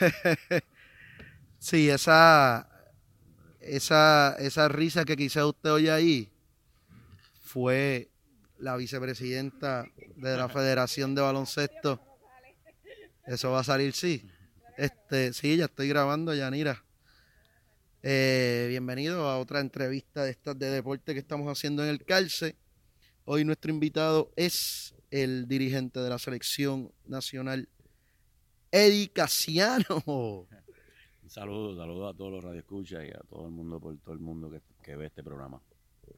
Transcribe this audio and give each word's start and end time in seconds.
sí, 1.58 1.90
esa, 1.90 2.68
esa, 3.60 4.36
esa 4.38 4.68
risa 4.68 5.04
que 5.04 5.16
quizá 5.16 5.46
usted 5.46 5.70
oye 5.70 5.90
ahí 5.90 6.32
fue 7.42 8.10
la 8.58 8.76
vicepresidenta 8.76 9.86
de 10.16 10.36
la 10.36 10.48
Federación 10.48 11.14
de 11.14 11.22
Baloncesto. 11.22 12.00
Eso 13.26 13.50
va 13.50 13.60
a 13.60 13.64
salir, 13.64 13.92
sí. 13.92 14.28
Este, 14.76 15.32
sí, 15.32 15.56
ya 15.56 15.66
estoy 15.66 15.88
grabando, 15.88 16.34
Yanira. 16.34 16.84
Eh, 18.02 18.66
bienvenido 18.70 19.28
a 19.28 19.38
otra 19.38 19.60
entrevista 19.60 20.24
de 20.24 20.30
estas 20.30 20.58
de 20.58 20.70
deporte 20.70 21.12
que 21.12 21.20
estamos 21.20 21.46
haciendo 21.48 21.82
en 21.82 21.90
el 21.90 22.04
Calce. 22.04 22.56
Hoy 23.24 23.44
nuestro 23.44 23.70
invitado 23.70 24.32
es 24.36 24.94
el 25.10 25.48
dirigente 25.48 26.00
de 26.00 26.08
la 26.08 26.18
selección 26.18 26.92
nacional, 27.06 27.68
Eddie 28.70 29.10
Casiano. 29.10 30.02
Un 30.06 31.30
saludo, 31.30 31.76
saludo 31.76 32.08
a 32.08 32.14
todos 32.14 32.32
los 32.32 32.44
radioescuchas 32.44 33.04
y 33.06 33.10
a 33.10 33.20
todo 33.28 33.46
el 33.46 33.52
mundo 33.52 33.78
por 33.80 33.96
todo 33.98 34.14
el 34.14 34.20
mundo 34.20 34.50
que, 34.50 34.60
que 34.82 34.96
ve 34.96 35.06
este 35.06 35.22
programa. 35.22 35.60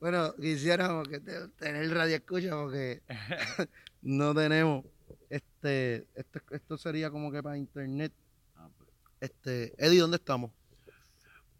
Bueno, 0.01 0.35
quisiéramos 0.35 1.07
que 1.07 1.21
tener 1.21 1.91
radio 1.91 2.17
escucha 2.17 2.51
porque 2.57 3.03
no 4.03 4.35
tenemos. 4.35 4.85
Este, 5.29 6.07
esto, 6.15 6.41
esto 6.51 6.79
sería 6.79 7.11
como 7.11 7.31
que 7.31 7.43
para 7.43 7.59
internet. 7.59 8.13
Ah, 8.57 8.69
pues. 8.77 8.91
Este, 9.21 9.75
Eddie, 9.79 10.01
¿dónde 10.01 10.17
estamos? 10.17 10.51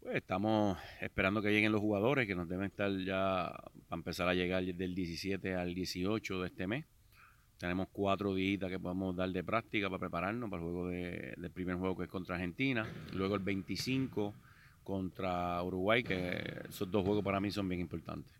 Pues 0.01 0.17
estamos 0.17 0.77
esperando 0.99 1.41
que 1.41 1.49
lleguen 1.51 1.71
los 1.71 1.79
jugadores 1.79 2.27
que 2.27 2.35
nos 2.35 2.49
deben 2.49 2.65
estar 2.65 2.91
ya 3.05 3.53
para 3.87 3.99
empezar 3.99 4.27
a 4.27 4.33
llegar 4.33 4.63
del 4.63 4.93
17 4.93 5.55
al 5.55 5.73
18 5.73 6.41
de 6.41 6.47
este 6.47 6.67
mes. 6.67 6.85
Tenemos 7.63 7.87
cuatro 7.93 8.35
días 8.35 8.69
que 8.69 8.77
podemos 8.77 9.15
dar 9.15 9.29
de 9.29 9.41
práctica 9.41 9.87
para 9.89 9.97
prepararnos 9.97 10.49
para 10.49 10.61
el 10.61 10.69
juego 10.69 10.89
de, 10.89 11.33
del 11.37 11.49
primer 11.49 11.77
juego 11.77 11.95
que 11.95 12.03
es 12.03 12.09
contra 12.09 12.35
Argentina. 12.35 12.85
Luego 13.13 13.35
el 13.35 13.41
25 13.41 14.33
contra 14.83 15.63
Uruguay, 15.63 16.03
que 16.03 16.43
esos 16.67 16.91
dos 16.91 17.05
juegos 17.05 17.23
para 17.23 17.39
mí 17.39 17.51
son 17.51 17.69
bien 17.69 17.79
importantes. 17.79 18.35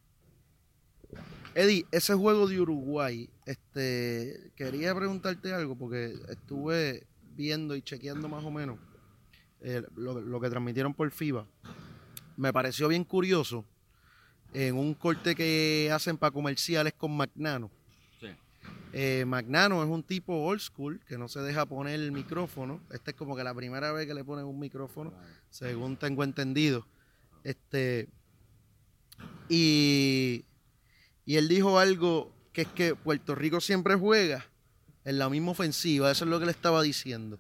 Eddie, 1.56 1.86
ese 1.94 2.16
juego 2.16 2.50
de 2.50 2.60
Uruguay, 2.60 3.30
este, 3.46 4.52
quería 4.58 4.94
preguntarte 4.94 5.54
algo 5.54 5.78
porque 5.78 6.16
estuve 6.28 7.08
viendo 7.34 7.78
y 7.78 7.82
chequeando 7.82 8.28
más 8.28 8.44
o 8.44 8.52
menos 8.52 8.78
eh, 9.62 9.84
lo, 9.96 10.42
que 10.42 10.50
transmitieron 10.50 10.94
por 10.94 11.10
FIBA. 11.10 11.48
Me 12.36 12.52
pareció 12.52 12.90
bien 12.90 13.06
curioso 13.06 13.64
en 14.54 14.76
un 14.76 14.94
corte 14.94 15.34
que 15.34 15.90
hacen 15.94 16.18
para 16.18 16.32
comerciales 16.32 16.92
con 16.92 17.16
Magnano. 17.16 17.72
Eh, 18.96 19.26
Magnano 19.26 19.84
es 19.84 19.90
un 19.90 20.04
tipo 20.04 20.36
old 20.46 20.62
school 20.62 21.00
que 21.08 21.18
no 21.18 21.28
se 21.28 21.40
deja 21.42 21.66
poner 21.66 21.96
el 21.96 22.12
micrófono. 22.12 22.80
Esta 22.92 23.12
es 23.12 23.18
como 23.18 23.36
que 23.36 23.44
la 23.44 23.54
primera 23.54 23.92
vez 23.92 24.06
que 24.06 24.14
le 24.14 24.24
ponen 24.24 24.46
un 24.46 24.60
micrófono, 24.60 25.12
según 25.50 25.98
tengo 25.98 26.24
entendido. 26.24 26.88
Este 27.44 28.08
y, 29.50 30.46
y 31.26 31.36
él 31.36 31.48
dijo 31.48 31.80
algo 31.80 32.34
que 32.54 32.62
es 32.62 32.68
que 32.68 32.96
Puerto 32.96 33.36
Rico 33.36 33.60
siempre 33.60 33.96
juega 33.96 34.46
en 35.06 35.18
la 35.18 35.30
misma 35.30 35.52
ofensiva. 35.52 36.12
Eso 36.12 36.26
es 36.26 36.30
lo 36.30 36.40
que 36.40 36.46
le 36.46 36.52
estaba 36.52 36.82
diciendo. 36.82 37.40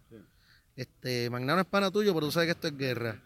Este 0.75 1.29
Magnano 1.29 1.61
es 1.61 1.67
pana 1.67 1.91
tuyo, 1.91 2.13
pero 2.13 2.25
tú 2.25 2.31
sabes 2.31 2.47
que 2.47 2.51
esto 2.51 2.67
es 2.67 2.77
guerra. 2.77 3.21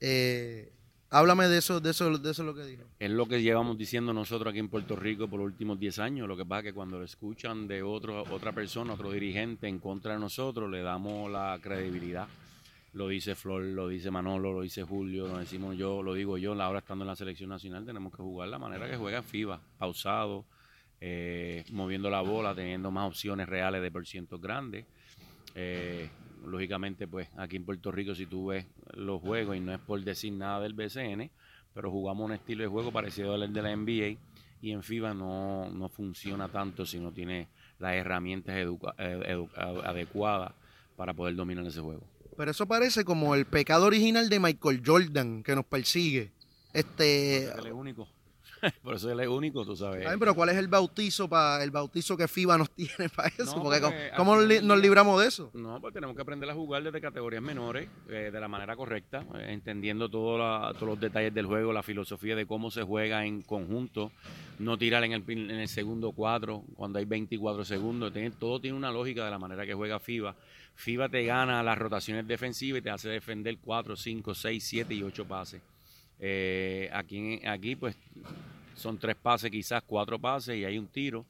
Eh, 0.00 0.73
Háblame 1.14 1.46
de 1.46 1.58
eso, 1.58 1.78
de 1.78 1.90
eso, 1.90 2.18
de 2.18 2.30
eso 2.32 2.42
lo 2.42 2.56
que 2.56 2.64
dijo. 2.64 2.82
Es 2.98 3.08
lo 3.08 3.26
que 3.26 3.40
llevamos 3.40 3.78
diciendo 3.78 4.12
nosotros 4.12 4.50
aquí 4.50 4.58
en 4.58 4.68
Puerto 4.68 4.96
Rico 4.96 5.28
por 5.28 5.38
los 5.38 5.46
últimos 5.46 5.78
10 5.78 6.00
años. 6.00 6.26
Lo 6.26 6.36
que 6.36 6.44
pasa 6.44 6.58
es 6.58 6.64
que 6.64 6.72
cuando 6.72 6.98
lo 6.98 7.04
escuchan 7.04 7.68
de 7.68 7.84
otro, 7.84 8.24
otra 8.32 8.50
persona, 8.50 8.94
otro 8.94 9.12
dirigente 9.12 9.68
en 9.68 9.78
contra 9.78 10.14
de 10.14 10.18
nosotros, 10.18 10.68
le 10.68 10.82
damos 10.82 11.30
la 11.30 11.56
credibilidad. 11.62 12.26
Lo 12.94 13.06
dice 13.06 13.36
Flor, 13.36 13.62
lo 13.62 13.86
dice 13.86 14.10
Manolo, 14.10 14.52
lo 14.52 14.62
dice 14.62 14.82
Julio, 14.82 15.28
lo 15.28 15.38
decimos 15.38 15.76
yo, 15.76 16.02
lo 16.02 16.14
digo 16.14 16.36
yo. 16.36 16.60
Ahora 16.60 16.80
estando 16.80 17.04
en 17.04 17.08
la 17.10 17.14
selección 17.14 17.48
nacional 17.50 17.86
tenemos 17.86 18.12
que 18.12 18.20
jugar 18.20 18.48
la 18.48 18.58
manera 18.58 18.90
que 18.90 18.96
juega 18.96 19.22
FIBA, 19.22 19.60
pausado, 19.78 20.44
eh, 21.00 21.64
moviendo 21.70 22.10
la 22.10 22.22
bola, 22.22 22.56
teniendo 22.56 22.90
más 22.90 23.06
opciones 23.06 23.48
reales 23.48 23.82
de 23.82 23.90
por 23.92 24.04
cientos 24.04 24.40
grandes. 24.40 24.84
Eh, 25.54 26.08
lógicamente, 26.46 27.06
pues 27.06 27.28
aquí 27.36 27.56
en 27.56 27.64
Puerto 27.64 27.90
Rico, 27.92 28.14
si 28.14 28.26
tú 28.26 28.46
ves 28.46 28.66
los 28.94 29.20
juegos, 29.20 29.56
y 29.56 29.60
no 29.60 29.72
es 29.72 29.80
por 29.80 30.02
decir 30.02 30.32
nada 30.32 30.60
del 30.60 30.74
BCN, 30.74 31.30
pero 31.72 31.90
jugamos 31.90 32.26
un 32.26 32.32
estilo 32.32 32.62
de 32.62 32.68
juego 32.68 32.92
parecido 32.92 33.34
al 33.34 33.52
de 33.52 33.62
la 33.62 33.74
NBA, 33.74 34.18
y 34.60 34.72
en 34.72 34.82
FIBA 34.82 35.12
no, 35.12 35.68
no 35.70 35.88
funciona 35.88 36.48
tanto 36.48 36.86
si 36.86 36.98
no 36.98 37.12
tiene 37.12 37.48
las 37.78 37.94
herramientas 37.94 38.56
eh, 38.56 39.48
adecuadas 39.56 40.52
para 40.96 41.12
poder 41.12 41.34
dominar 41.34 41.66
ese 41.66 41.80
juego. 41.80 42.02
Pero 42.36 42.50
eso 42.50 42.66
parece 42.66 43.04
como 43.04 43.34
el 43.34 43.44
pecado 43.46 43.86
original 43.86 44.28
de 44.28 44.40
Michael 44.40 44.82
Jordan 44.84 45.42
que 45.42 45.54
nos 45.54 45.66
persigue. 45.66 46.32
Este. 46.72 47.44
Es 47.44 47.54
el 47.56 47.72
único. 47.72 48.08
Por 48.82 48.94
eso 48.94 49.10
él 49.10 49.20
es 49.20 49.28
único, 49.28 49.64
tú 49.64 49.76
sabes. 49.76 50.06
Ay, 50.06 50.16
pero 50.18 50.34
¿cuál 50.34 50.50
es 50.50 50.56
el 50.56 50.68
bautizo 50.68 51.28
para 51.28 51.62
el 51.62 51.70
bautizo 51.70 52.16
que 52.16 52.28
FIBA 52.28 52.58
nos 52.58 52.70
tiene 52.74 53.08
para 53.14 53.28
eso? 53.28 53.62
porque, 53.62 53.80
¿cómo, 54.16 54.36
nos 54.36 54.80
libramos 54.80 55.20
de 55.20 55.28
eso? 55.28 55.50
No, 55.54 55.80
pues 55.80 55.94
tenemos 55.94 56.16
que 56.16 56.22
aprender 56.22 56.48
a 56.50 56.54
jugar 56.54 56.82
desde 56.82 57.00
categorías 57.00 57.42
menores, 57.42 57.88
eh, 58.08 58.30
de 58.32 58.40
la 58.40 58.48
manera 58.48 58.76
correcta, 58.76 59.24
eh, 59.36 59.46
entendiendo 59.48 60.08
todos 60.08 60.80
los 60.80 61.00
detalles 61.00 61.34
del 61.34 61.46
juego, 61.46 61.72
la 61.72 61.82
filosofía 61.82 62.36
de 62.36 62.46
cómo 62.46 62.70
se 62.70 62.82
juega 62.82 63.24
en 63.24 63.42
conjunto, 63.42 64.12
no 64.58 64.78
tirar 64.78 65.04
en 65.04 65.12
el, 65.12 65.24
en 65.28 65.50
el 65.50 65.68
segundo 65.68 66.12
cuatro 66.12 66.64
cuando 66.74 66.98
hay 66.98 67.04
24 67.04 67.64
segundos. 67.64 68.12
todo 68.38 68.60
tiene 68.60 68.76
una 68.76 68.90
lógica 68.90 69.24
de 69.24 69.30
la 69.30 69.38
manera 69.38 69.66
que 69.66 69.74
juega 69.74 69.98
FIBA. 69.98 70.34
FIBA 70.76 71.08
te 71.08 71.24
gana 71.24 71.62
las 71.62 71.78
rotaciones 71.78 72.26
defensivas 72.26 72.80
y 72.80 72.82
te 72.82 72.90
hace 72.90 73.08
defender 73.08 73.58
4, 73.58 73.96
5, 73.96 74.34
6, 74.34 74.64
7 74.64 74.94
y 74.94 75.02
8 75.02 75.24
pases. 75.24 75.62
Eh, 76.18 76.88
aquí, 76.92 77.40
aquí, 77.46 77.76
pues, 77.76 77.96
son 78.74 78.98
tres 78.98 79.16
pases, 79.16 79.50
quizás 79.50 79.82
cuatro 79.86 80.18
pases 80.18 80.56
y 80.56 80.64
hay 80.64 80.78
un 80.78 80.88
tiro. 80.88 81.24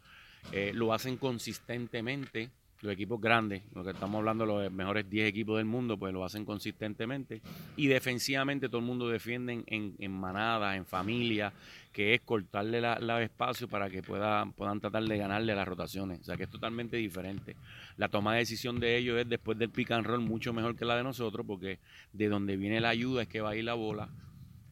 Eh, 0.52 0.72
lo 0.74 0.92
hacen 0.92 1.16
consistentemente. 1.16 2.50
Los 2.80 2.92
equipos 2.92 3.18
grandes, 3.18 3.62
lo 3.74 3.82
que 3.82 3.92
estamos 3.92 4.18
hablando, 4.18 4.44
los 4.44 4.70
mejores 4.70 5.08
10 5.08 5.26
equipos 5.30 5.56
del 5.56 5.64
mundo, 5.64 5.96
pues 5.96 6.12
lo 6.12 6.22
hacen 6.22 6.44
consistentemente. 6.44 7.40
Y 7.76 7.86
defensivamente 7.86 8.68
todo 8.68 8.80
el 8.80 8.84
mundo 8.84 9.08
defiende 9.08 9.64
en, 9.66 9.94
en 9.98 10.12
manada, 10.12 10.76
en 10.76 10.84
familia, 10.84 11.50
que 11.94 12.12
es 12.12 12.20
cortarle 12.20 12.82
la, 12.82 13.22
espacio 13.22 13.68
para 13.68 13.88
que 13.88 14.02
puedan, 14.02 14.52
puedan 14.52 14.80
tratar 14.80 15.02
de 15.04 15.16
ganarle 15.16 15.54
las 15.54 15.66
rotaciones. 15.66 16.20
O 16.20 16.24
sea 16.24 16.36
que 16.36 16.42
es 16.42 16.50
totalmente 16.50 16.98
diferente. 16.98 17.56
La 17.96 18.10
toma 18.10 18.34
de 18.34 18.40
decisión 18.40 18.78
de 18.78 18.98
ellos 18.98 19.18
es 19.18 19.26
después 19.30 19.56
del 19.56 19.70
pick 19.70 19.92
and 19.92 20.04
roll 20.04 20.20
mucho 20.20 20.52
mejor 20.52 20.76
que 20.76 20.84
la 20.84 20.96
de 20.96 21.04
nosotros, 21.04 21.46
porque 21.46 21.78
de 22.12 22.28
donde 22.28 22.58
viene 22.58 22.80
la 22.80 22.90
ayuda 22.90 23.22
es 23.22 23.28
que 23.28 23.40
va 23.40 23.50
a 23.50 23.56
ir 23.56 23.64
la 23.64 23.74
bola 23.74 24.10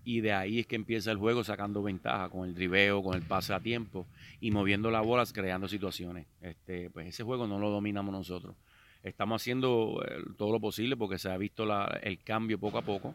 y 0.04 0.20
de 0.20 0.32
ahí 0.32 0.60
es 0.60 0.66
que 0.66 0.76
empieza 0.76 1.10
el 1.10 1.18
juego 1.18 1.44
sacando 1.44 1.82
ventaja 1.82 2.28
con 2.28 2.48
el 2.48 2.54
driveo, 2.54 3.02
con 3.02 3.14
el 3.14 3.22
pase 3.22 3.54
a 3.54 3.60
tiempo 3.60 4.06
y 4.40 4.50
moviendo 4.50 4.90
las 4.90 5.04
bolas, 5.04 5.32
creando 5.32 5.68
situaciones. 5.68 6.26
Este, 6.40 6.90
pues 6.90 7.08
ese 7.08 7.22
juego 7.22 7.46
no 7.46 7.58
lo 7.58 7.70
dominamos 7.70 8.12
nosotros. 8.12 8.56
Estamos 9.02 9.42
haciendo 9.42 10.02
eh, 10.06 10.22
todo 10.36 10.52
lo 10.52 10.60
posible 10.60 10.96
porque 10.96 11.18
se 11.18 11.30
ha 11.30 11.36
visto 11.36 11.64
el 12.02 12.18
cambio 12.22 12.58
poco 12.58 12.78
a 12.78 12.82
poco. 12.82 13.14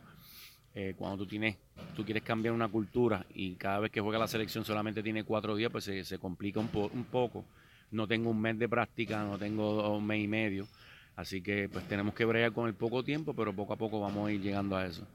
Eh, 0.73 0.93
cuando 0.95 1.17
tú 1.17 1.25
tienes, 1.25 1.57
tú 1.95 2.05
quieres 2.05 2.23
cambiar 2.23 2.53
una 2.53 2.67
cultura 2.67 3.25
y 3.33 3.55
cada 3.55 3.79
vez 3.79 3.91
que 3.91 3.99
juega 3.99 4.19
la 4.19 4.27
selección 4.27 4.63
solamente 4.63 5.01
tiene 5.01 5.23
cuatro 5.23 5.55
días, 5.55 5.71
pues 5.71 5.85
se, 5.85 6.19
complica 6.19 6.59
un, 6.59 6.69
un 6.93 7.03
poco. 7.05 7.45
No 7.89 8.07
tengo 8.07 8.29
un 8.29 8.39
mes 8.39 8.59
de 8.59 8.69
práctica, 8.69 9.23
no 9.23 9.37
tengo 9.37 9.97
un 9.97 10.05
mes 10.05 10.23
y 10.23 10.27
medio. 10.27 10.67
Así 11.15 11.41
que 11.41 11.67
pues 11.67 11.87
tenemos 11.87 12.13
que 12.13 12.25
bregar 12.25 12.51
con 12.53 12.67
el 12.67 12.75
poco 12.75 13.03
tiempo, 13.03 13.33
pero 13.33 13.53
poco 13.53 13.73
a 13.73 13.77
poco 13.77 13.99
vamos 13.99 14.27
a 14.27 14.31
ir 14.31 14.39
llegando 14.39 14.77
a 14.77 14.85
eso. 14.85 15.07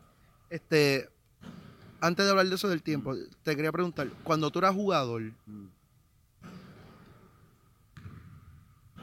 Este, 0.50 1.08
antes 2.02 2.24
de 2.24 2.30
hablar 2.30 2.46
de 2.46 2.54
eso 2.56 2.68
del 2.68 2.82
tiempo, 2.82 3.14
te 3.44 3.54
quería 3.54 3.70
preguntar, 3.70 4.08
cuando 4.24 4.50
tú 4.50 4.58
eras 4.58 4.74
jugador, 4.74 5.22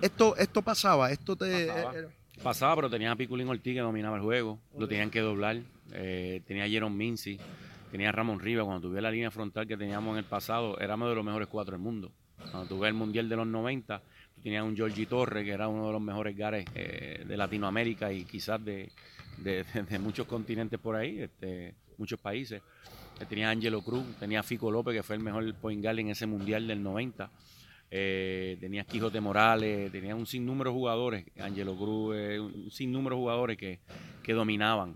esto, 0.02 0.36
esto 0.36 0.62
pasaba, 0.62 1.09
esto 1.09 1.35
te... 1.35 1.70
Pasaba, 2.44 2.76
pero 2.76 2.90
tenía 2.90 3.12
a 3.12 3.16
Piculín 3.16 3.47
Ortiz 3.47 3.73
que 3.73 3.79
dominaba 3.79 4.18
el 4.18 4.22
juego, 4.22 4.59
lo 4.78 4.88
tenían 4.88 5.09
que 5.09 5.22
doblar, 5.22 5.62
eh, 5.91 6.41
tenía 6.46 6.66
a 6.66 6.68
Jerome 6.68 6.96
Mincy, 6.96 7.40
tenía 7.90 8.09
a 8.09 8.12
Ramón 8.12 8.40
Rivas, 8.40 8.66
cuando 8.66 8.90
tuve 8.90 9.02
la 9.02 9.12
línea 9.12 9.32
frontal 9.32 9.66
que 9.66 9.78
teníamos 9.78 10.14
en 10.14 10.20
el 10.20 10.26
pasado, 10.26 10.78
éramos 10.79 11.09
de 11.09 11.16
los 11.16 11.26
mejores 11.26 11.47
cuatro 11.47 11.73
del 11.73 11.82
mundo. 11.82 12.12
Cuando 12.52 12.66
tuve 12.68 12.88
el 12.88 12.94
Mundial 12.94 13.28
de 13.28 13.35
los 13.35 13.47
90, 13.47 14.02
tenía 14.44 14.64
un 14.64 14.76
Georgie 14.76 15.06
Torres, 15.06 15.44
que 15.44 15.52
era 15.52 15.68
uno 15.68 15.88
de 15.88 15.94
los 15.94 16.02
mejores 16.02 16.35
gares 16.35 16.66
eh, 16.76 17.23
de 17.26 17.38
Latinoamérica 17.38 18.12
y 18.12 18.23
quizás 18.23 18.64
de, 18.64 18.90
de, 19.38 19.66
muchos 20.00 20.28
continentes 20.28 20.79
por 20.79 20.96
ahí, 20.96 21.20
este, 21.20 21.76
muchos 21.97 22.20
países. 22.20 22.62
Eh, 23.20 23.26
tenía 23.28 23.50
Angelo 23.50 23.82
Cruz, 23.82 24.06
tenía 24.20 24.44
Fico 24.44 24.72
López, 24.72 24.94
que 24.94 25.04
fue 25.04 25.16
el 25.16 25.22
mejor 25.22 25.54
point 25.56 25.84
guard 25.84 26.00
en 26.00 26.10
ese 26.10 26.26
mundial 26.26 26.68
del 26.68 26.82
90. 26.82 27.30
Eh, 27.92 28.58
tenía 28.60 28.84
Quijote 28.84 29.20
Morales, 29.20 29.92
tenía 29.92 30.16
un 30.16 30.26
sinnúmero 30.26 30.70
de 30.70 30.76
jugadores, 30.76 31.26
Angelo 31.40 31.76
Cruz, 31.76 32.16
eh, 32.16 32.40
un 32.40 32.70
sinnúmero 32.72 33.16
de 33.16 33.22
jugadores 33.22 33.58
que, 33.58 33.80
dominaban. 34.34 34.96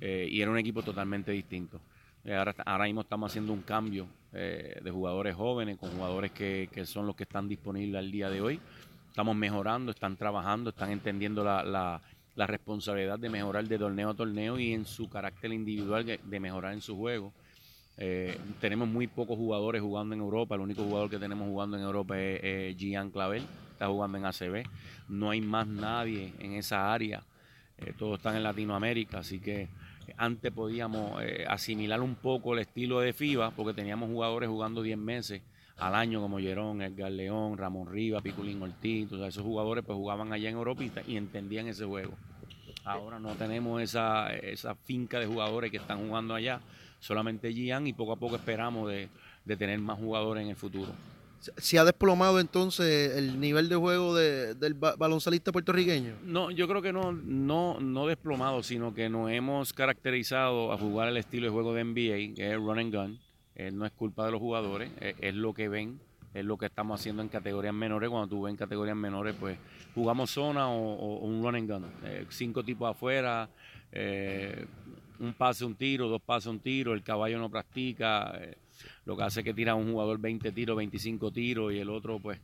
y 0.00 0.42
era 0.42 0.50
un 0.50 0.58
equipo 0.58 0.82
totalmente 0.82 1.32
distinto. 1.32 1.80
ahora, 2.26 2.54
ahora 2.66 2.84
mismo 2.84 3.00
estamos 3.00 3.32
haciendo 3.32 3.54
un 3.54 3.62
cambio 3.62 4.06
de 4.30 4.90
jugadores 4.92 5.34
jóvenes 5.34 5.78
con 5.78 5.90
jugadores 5.90 6.32
que, 6.32 6.68
son 6.84 7.06
los 7.06 7.16
que 7.16 7.22
están 7.22 7.48
disponibles 7.48 7.98
al 7.98 8.10
día 8.10 8.28
de 8.28 8.42
hoy. 8.42 8.60
Estamos 9.08 9.34
mejorando, 9.34 9.90
están 9.90 10.16
trabajando, 10.18 10.68
están 10.68 10.90
entendiendo 10.90 11.42
la 11.42 12.02
la 12.38 12.46
responsabilidad 12.46 13.18
de 13.18 13.28
mejorar 13.28 13.66
de 13.66 13.76
torneo 13.76 14.10
a 14.10 14.14
torneo 14.14 14.60
y 14.60 14.72
en 14.72 14.84
su 14.84 15.10
carácter 15.10 15.52
individual 15.52 16.06
de 16.06 16.40
mejorar 16.40 16.72
en 16.72 16.80
su 16.80 16.96
juego. 16.96 17.32
Eh, 18.00 18.38
tenemos 18.60 18.88
muy 18.88 19.08
pocos 19.08 19.36
jugadores 19.36 19.82
jugando 19.82 20.14
en 20.14 20.20
Europa. 20.20 20.54
El 20.54 20.60
único 20.60 20.84
jugador 20.84 21.10
que 21.10 21.18
tenemos 21.18 21.48
jugando 21.48 21.76
en 21.76 21.82
Europa 21.82 22.18
es, 22.18 22.76
Gian 22.76 23.10
Clavel, 23.10 23.42
está 23.72 23.88
jugando 23.88 24.18
en 24.18 24.24
ACB. 24.24 24.64
No 25.08 25.30
hay 25.30 25.40
más 25.40 25.66
nadie 25.66 26.32
en 26.38 26.52
esa 26.52 26.92
área. 26.92 27.22
Eh, 27.78 27.92
todos 27.98 28.18
están 28.18 28.36
en 28.36 28.42
Latinoamérica, 28.42 29.18
así 29.18 29.38
que 29.38 29.68
antes 30.16 30.52
podíamos 30.52 31.22
eh, 31.22 31.44
asimilar 31.46 32.00
un 32.00 32.14
poco 32.16 32.54
el 32.54 32.60
estilo 32.60 33.00
de 33.00 33.12
FIBA 33.12 33.50
porque 33.52 33.74
teníamos 33.74 34.08
jugadores 34.10 34.48
jugando 34.48 34.82
10 34.82 34.98
meses 34.98 35.42
al 35.76 35.94
año 35.94 36.20
como 36.20 36.40
Jerón, 36.40 36.82
Edgar 36.82 37.12
León, 37.12 37.56
Ramón 37.56 37.86
Riva, 37.88 38.20
Piculín 38.20 38.60
Ortiz, 38.62 39.12
esos 39.12 39.44
jugadores 39.44 39.84
pues 39.84 39.96
jugaban 39.96 40.32
allá 40.32 40.48
en 40.48 40.56
Europa 40.56 40.82
y, 41.06 41.16
entendían 41.16 41.68
ese 41.68 41.84
juego. 41.84 42.14
Ahora 42.84 43.20
no 43.20 43.34
tenemos 43.34 43.80
esa, 43.80 44.34
esa 44.34 44.74
finca 44.74 45.20
de 45.20 45.26
jugadores 45.26 45.70
que 45.70 45.76
están 45.76 46.08
jugando 46.08 46.34
allá, 46.34 46.60
solamente 47.00 47.52
Gian 47.52 47.86
y 47.86 47.92
poco 47.92 48.12
a 48.12 48.16
poco 48.16 48.36
esperamos 48.36 48.90
de, 48.90 49.08
tener 49.56 49.78
más 49.78 49.98
jugadores 49.98 50.44
en 50.44 50.50
el 50.50 50.56
futuro. 50.56 50.92
¿Se 51.56 51.78
ha 51.78 51.84
desplomado 51.84 52.40
entonces 52.40 53.16
el 53.16 53.40
nivel 53.40 53.68
de 53.68 53.76
juego 53.76 54.14
del 54.14 54.74
baloncelista 54.74 55.52
puertorriqueño? 55.52 56.14
No, 56.24 56.50
yo 56.50 56.66
creo 56.66 56.82
que 56.82 56.92
no, 56.92 57.12
no, 57.12 57.78
no 57.80 58.06
desplomado, 58.06 58.62
sino 58.62 58.92
que 58.92 59.08
nos 59.08 59.30
hemos 59.30 59.72
caracterizado 59.72 60.72
a 60.72 60.78
jugar 60.78 61.08
el 61.08 61.16
estilo 61.16 61.46
de 61.46 61.52
juego 61.52 61.72
de 61.74 61.84
NBA, 61.84 62.34
que 62.34 62.52
es 62.52 62.56
run 62.56 62.78
and 62.78 62.94
gun. 62.94 63.20
Eh, 63.54 63.70
no 63.72 63.86
es 63.86 63.92
culpa 63.92 64.24
de 64.24 64.32
los 64.32 64.40
jugadores, 64.40 64.90
eh, 65.00 65.14
es 65.20 65.34
lo 65.34 65.52
que 65.52 65.68
ven, 65.68 65.98
es 66.32 66.44
lo 66.44 66.56
que 66.56 66.66
estamos 66.66 67.00
haciendo 67.00 67.22
en 67.22 67.28
categorías 67.28 67.74
menores. 67.74 68.10
Cuando 68.10 68.28
tú 68.28 68.42
ves 68.42 68.52
en 68.52 68.56
categorías 68.56 68.96
menores, 68.96 69.34
pues 69.38 69.58
jugamos 69.94 70.30
zona 70.30 70.68
o, 70.68 71.18
un 71.18 71.42
run 71.42 71.56
and 71.56 71.70
gun. 71.70 71.86
Eh, 72.04 72.26
cinco 72.28 72.64
tipos 72.64 72.90
afuera, 72.90 73.48
un 75.20 75.34
pase, 75.34 75.64
un 75.64 75.74
tiro, 75.74 76.08
dos 76.08 76.22
pases, 76.22 76.46
un 76.46 76.60
tiro, 76.60 76.94
el 76.94 77.02
caballo 77.02 77.38
no 77.38 77.50
practica, 77.50 78.32
eh, 78.40 78.56
lo 79.04 79.16
que 79.16 79.22
hace 79.24 79.40
es 79.40 79.44
que 79.44 79.54
tira 79.54 79.74
un 79.74 79.92
jugador 79.92 80.18
20 80.18 80.52
tiros, 80.52 80.76
25 80.76 81.30
tiros 81.32 81.72
y 81.72 81.78
el 81.78 81.90
otro 81.90 82.18
pues 82.20 82.38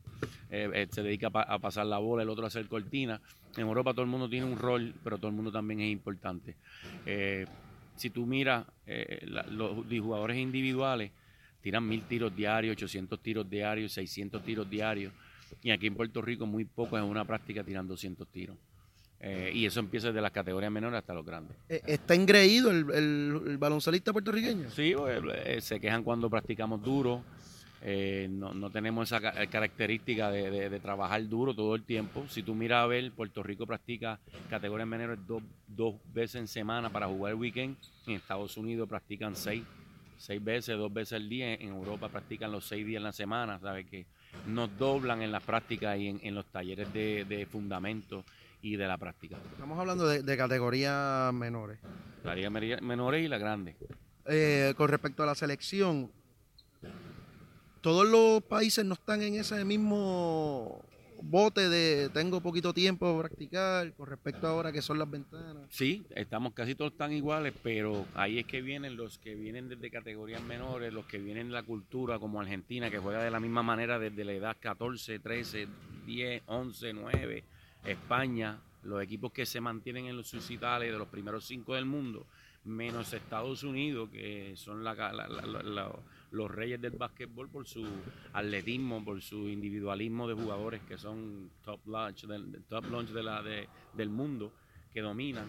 eh, 0.51 0.69
eh, 0.73 0.89
se 0.91 1.03
dedica 1.03 1.29
a, 1.33 1.59
pasar 1.59 1.87
la 1.87 1.99
bola, 1.99 2.23
el 2.23 2.29
otro 2.29 2.45
a 2.45 2.49
hacer 2.49 2.67
cortina. 2.67 3.21
En 3.57 3.63
Europa 3.63 3.93
todo 3.93 4.03
el 4.03 4.09
mundo 4.09 4.29
tiene 4.29 4.47
un 4.47 4.59
rol, 4.59 4.95
pero 5.05 5.19
todo 5.19 5.29
el 5.29 5.35
mundo 5.35 5.53
también 5.53 5.81
es 5.81 5.93
importante. 5.93 6.57
si 7.97 8.11
tú 8.11 8.27
miras 8.27 8.67
los 9.51 9.87
jugadores 9.89 10.37
individuales, 10.39 11.13
tiran 11.61 11.87
mil 11.87 12.03
tiros 12.03 12.35
diarios, 12.35 12.73
800 12.73 13.23
tiros 13.23 13.49
diarios, 13.49 13.93
600 13.93 14.43
tiros 14.45 14.69
diarios. 14.69 15.13
Y 15.63 15.71
aquí 15.71 15.87
en 15.87 15.95
Puerto 15.95 16.21
Rico 16.21 16.47
muy 16.47 16.65
poco 16.65 16.99
es 16.99 17.05
una 17.05 17.25
práctica 17.25 17.63
tiran 17.63 17.87
200 17.87 18.27
tiros. 18.29 18.57
Eh, 19.27 19.53
y 19.55 19.65
eso 19.65 19.81
empieza 19.81 20.09
desde 20.09 20.21
las 20.21 20.33
categorías 20.33 20.71
menores 20.71 20.99
hasta 20.99 21.15
los 21.15 21.25
grandes. 21.25 21.57
Eh, 21.71 21.81
¿Está 21.87 22.15
engreído 22.15 22.71
el, 22.71 22.91
el, 22.93 23.57
baloncelista 23.57 24.13
puertorriqueño? 24.13 24.69
Sí, 24.69 24.93
pues, 24.95 25.23
eh, 25.47 25.63
se 25.63 25.81
quejan 25.81 26.03
cuando 26.03 26.29
practicamos 26.29 26.83
duro. 26.83 27.25
no, 28.29 28.71
tenemos 28.71 29.11
esa 29.11 29.23
característica 29.49 30.31
de, 30.31 30.79
trabajar 30.79 31.27
duro 31.27 31.55
todo 31.55 31.75
el 31.75 31.85
tiempo. 31.85 32.27
Si 32.29 32.43
tú 32.43 32.55
miras 32.55 32.85
a 32.85 32.87
ver, 32.87 33.13
Puerto 33.13 33.43
Rico 33.43 33.67
practica 33.67 34.21
categorías 34.51 34.89
menores 34.89 35.19
dos, 35.27 35.43
dos 35.69 35.95
veces 36.13 36.37
en 36.37 36.47
semana 36.47 36.91
para 36.91 37.07
jugar 37.07 37.33
el 37.33 37.39
weekend. 37.39 37.79
En 38.07 38.17
Estados 38.17 38.59
Unidos 38.59 38.87
practican 38.87 39.35
seis, 39.35 39.63
seis 40.19 40.45
veces, 40.45 40.77
dos 40.77 40.93
veces 40.93 41.15
al 41.15 41.31
día. 41.31 41.55
En 41.55 41.69
Europa 41.69 42.11
practican 42.11 42.53
los 42.53 42.67
seis 42.67 42.85
días 42.85 42.99
en 42.99 43.05
la 43.05 43.13
semana. 43.13 43.59
¿Sabes? 43.59 43.87
Que 43.87 44.05
nos 44.47 44.77
doblan 44.77 45.23
en 45.23 45.33
las 45.33 45.43
prácticas 45.43 45.99
y 45.99 46.09
en, 46.09 46.35
los 46.35 46.45
talleres 46.45 46.93
de, 46.93 47.25
de 47.25 47.47
fundamento 47.47 48.23
y 48.65 48.77
de 48.77 48.87
la 48.87 48.97
práctica. 48.97 49.37
Estamos 49.53 49.79
hablando 49.79 50.09
de, 50.09 50.37
categorías 50.39 51.33
menores. 51.35 51.79
Categorías 52.23 52.81
menores 52.81 53.23
y 53.23 53.29
la 53.29 53.37
grande. 53.37 53.77
Eh, 54.27 54.73
con 54.79 54.89
respecto 54.89 55.23
a 55.23 55.27
la 55.27 55.35
selección, 55.35 56.11
todos 57.83 58.09
los 58.09 58.43
países 58.43 58.83
no 58.87 58.95
están 58.95 59.21
en 59.21 59.35
ese 59.35 59.63
mismo 59.67 60.83
bote 61.21 61.69
de 61.69 62.11
tengo 62.11 62.41
poquito 62.41 62.73
tiempo 62.75 63.07
para 63.07 63.29
practicar 63.29 63.93
con 63.95 64.07
respecto 64.07 64.47
ahora 64.47 64.73
que 64.73 64.81
son 64.81 64.99
las 64.99 65.11
ventanas. 65.11 65.67
Sí, 65.69 66.07
estamos 66.15 66.55
casi 66.55 66.75
todos 66.75 66.97
tan 66.97 67.13
iguales, 67.13 67.53
pero 67.63 68.07
ahí 68.15 68.39
es 68.39 68.47
que 68.47 68.63
vienen 68.63 68.97
los 68.97 69.19
que 69.19 69.35
vienen 69.35 69.69
desde 69.69 69.91
categorías 69.91 70.43
menores, 70.43 70.91
los 70.91 71.05
que 71.05 71.19
vienen 71.19 71.49
de 71.49 71.53
la 71.55 71.63
cultura 71.63 72.19
como 72.19 72.41
Argentina, 72.41 72.91
que 72.91 72.99
juega 72.99 73.23
de 73.23 73.31
la 73.31 73.41
misma 73.41 73.63
manera 73.63 73.99
desde 73.99 74.25
la 74.25 74.33
edad 74.33 74.57
14, 74.59 75.19
13, 75.19 75.69
10, 76.07 76.43
11, 76.47 76.93
9 76.95 77.45
España, 77.85 78.59
los 78.83 79.03
equipos 79.03 79.33
que 79.33 79.47
se 79.47 79.61
mantienen 79.61 80.07
en 80.07 80.17
los 80.17 80.29
suscitales 80.29 80.93
de 80.93 80.99
los 80.99 81.09
primeros 81.09 81.45
cinco 81.45 81.75
del 81.75 81.85
mundo, 81.85 82.27
menos 82.65 83.13
Estados 83.13 83.63
Unidos, 83.63 84.09
que 84.11 84.55
son 84.57 84.83
los 84.85 86.51
reyes 86.51 86.81
del 86.81 86.93
básquetbol 86.93 87.49
por 87.49 87.67
su 87.67 87.87
atletismo, 88.33 89.05
por 89.05 89.21
su 89.21 89.49
individualismo 89.49 90.27
de 90.27 90.35
jugadores 90.35 90.81
que 90.83 90.97
son 90.97 91.51
top 91.65 91.87
launch, 91.87 92.27
del, 92.27 92.63
top 92.69 92.91
launch 92.91 93.11
de 93.11 93.23
la, 93.23 93.43
del 93.43 94.09
mundo, 94.09 94.53
que 94.93 95.01
dominan. 95.01 95.47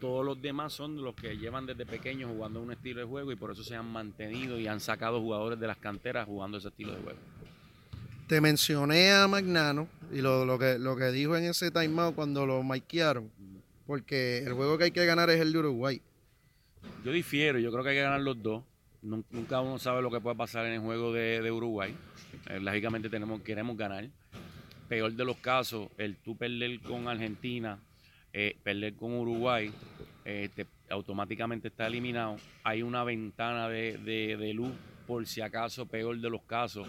Todos 0.00 0.24
los 0.24 0.40
demás 0.40 0.72
son 0.72 1.02
los 1.02 1.14
que 1.14 1.36
llevan 1.36 1.66
desde 1.66 1.86
pequeños 1.86 2.30
jugando 2.30 2.60
un 2.60 2.72
estilo 2.72 3.00
de 3.00 3.06
juego 3.06 3.32
y 3.32 3.36
por 3.36 3.52
eso 3.52 3.62
se 3.62 3.76
han 3.76 3.90
mantenido 3.90 4.58
y 4.58 4.66
han 4.66 4.80
sacado 4.80 5.20
jugadores 5.20 5.58
de 5.58 5.66
las 5.66 5.78
canteras 5.78 6.26
jugando 6.26 6.58
ese 6.58 6.68
estilo 6.68 6.92
de 6.92 7.02
juego. 7.02 7.18
Te 8.26 8.40
mencioné 8.40 9.12
a 9.12 9.28
Magnano 9.28 9.86
y 10.10 10.22
lo, 10.22 10.58
que, 10.58 10.78
lo 10.78 10.96
que 10.96 11.10
dijo 11.12 11.36
en 11.36 11.44
ese 11.44 11.70
timeout 11.70 12.14
cuando 12.14 12.46
lo 12.46 12.62
maikearon, 12.62 13.30
porque 13.86 14.38
el 14.38 14.54
juego 14.54 14.78
que 14.78 14.84
hay 14.84 14.90
que 14.92 15.04
ganar 15.04 15.28
es 15.28 15.40
el 15.40 15.52
de 15.52 15.58
Uruguay. 15.58 16.00
Yo 17.04 17.12
difiero, 17.12 17.58
yo 17.58 17.70
creo 17.70 17.84
que 17.84 17.90
hay 17.90 17.96
que 17.96 18.02
ganar 18.02 18.22
los 18.22 18.42
dos. 18.42 18.64
Nunca 19.02 19.60
uno 19.60 19.78
sabe 19.78 20.00
lo 20.00 20.10
que 20.10 20.20
puede 20.20 20.36
pasar 20.36 20.64
en 20.64 20.72
el 20.72 20.80
juego 20.80 21.12
de, 21.12 21.50
Uruguay. 21.50 21.94
Eh, 22.48 22.60
lógicamente 22.60 23.10
tenemos, 23.10 23.42
queremos 23.42 23.76
ganar. 23.76 24.08
Peor 24.88 25.12
de 25.12 25.24
los 25.26 25.36
casos, 25.36 25.88
el 25.98 26.16
tú 26.16 26.34
perder 26.34 26.80
con 26.80 27.08
Argentina, 27.08 27.78
eh, 28.32 28.56
perder 28.62 28.94
con 28.94 29.12
Uruguay, 29.12 29.70
eh, 30.24 30.48
automáticamente 30.88 31.68
está 31.68 31.88
eliminado. 31.88 32.36
Hay 32.62 32.82
una 32.82 33.04
ventana 33.04 33.68
de 33.68 34.52
luz, 34.54 34.72
por 35.06 35.26
si 35.26 35.42
acaso, 35.42 35.84
peor 35.84 36.18
de 36.18 36.30
los 36.30 36.40
casos 36.44 36.88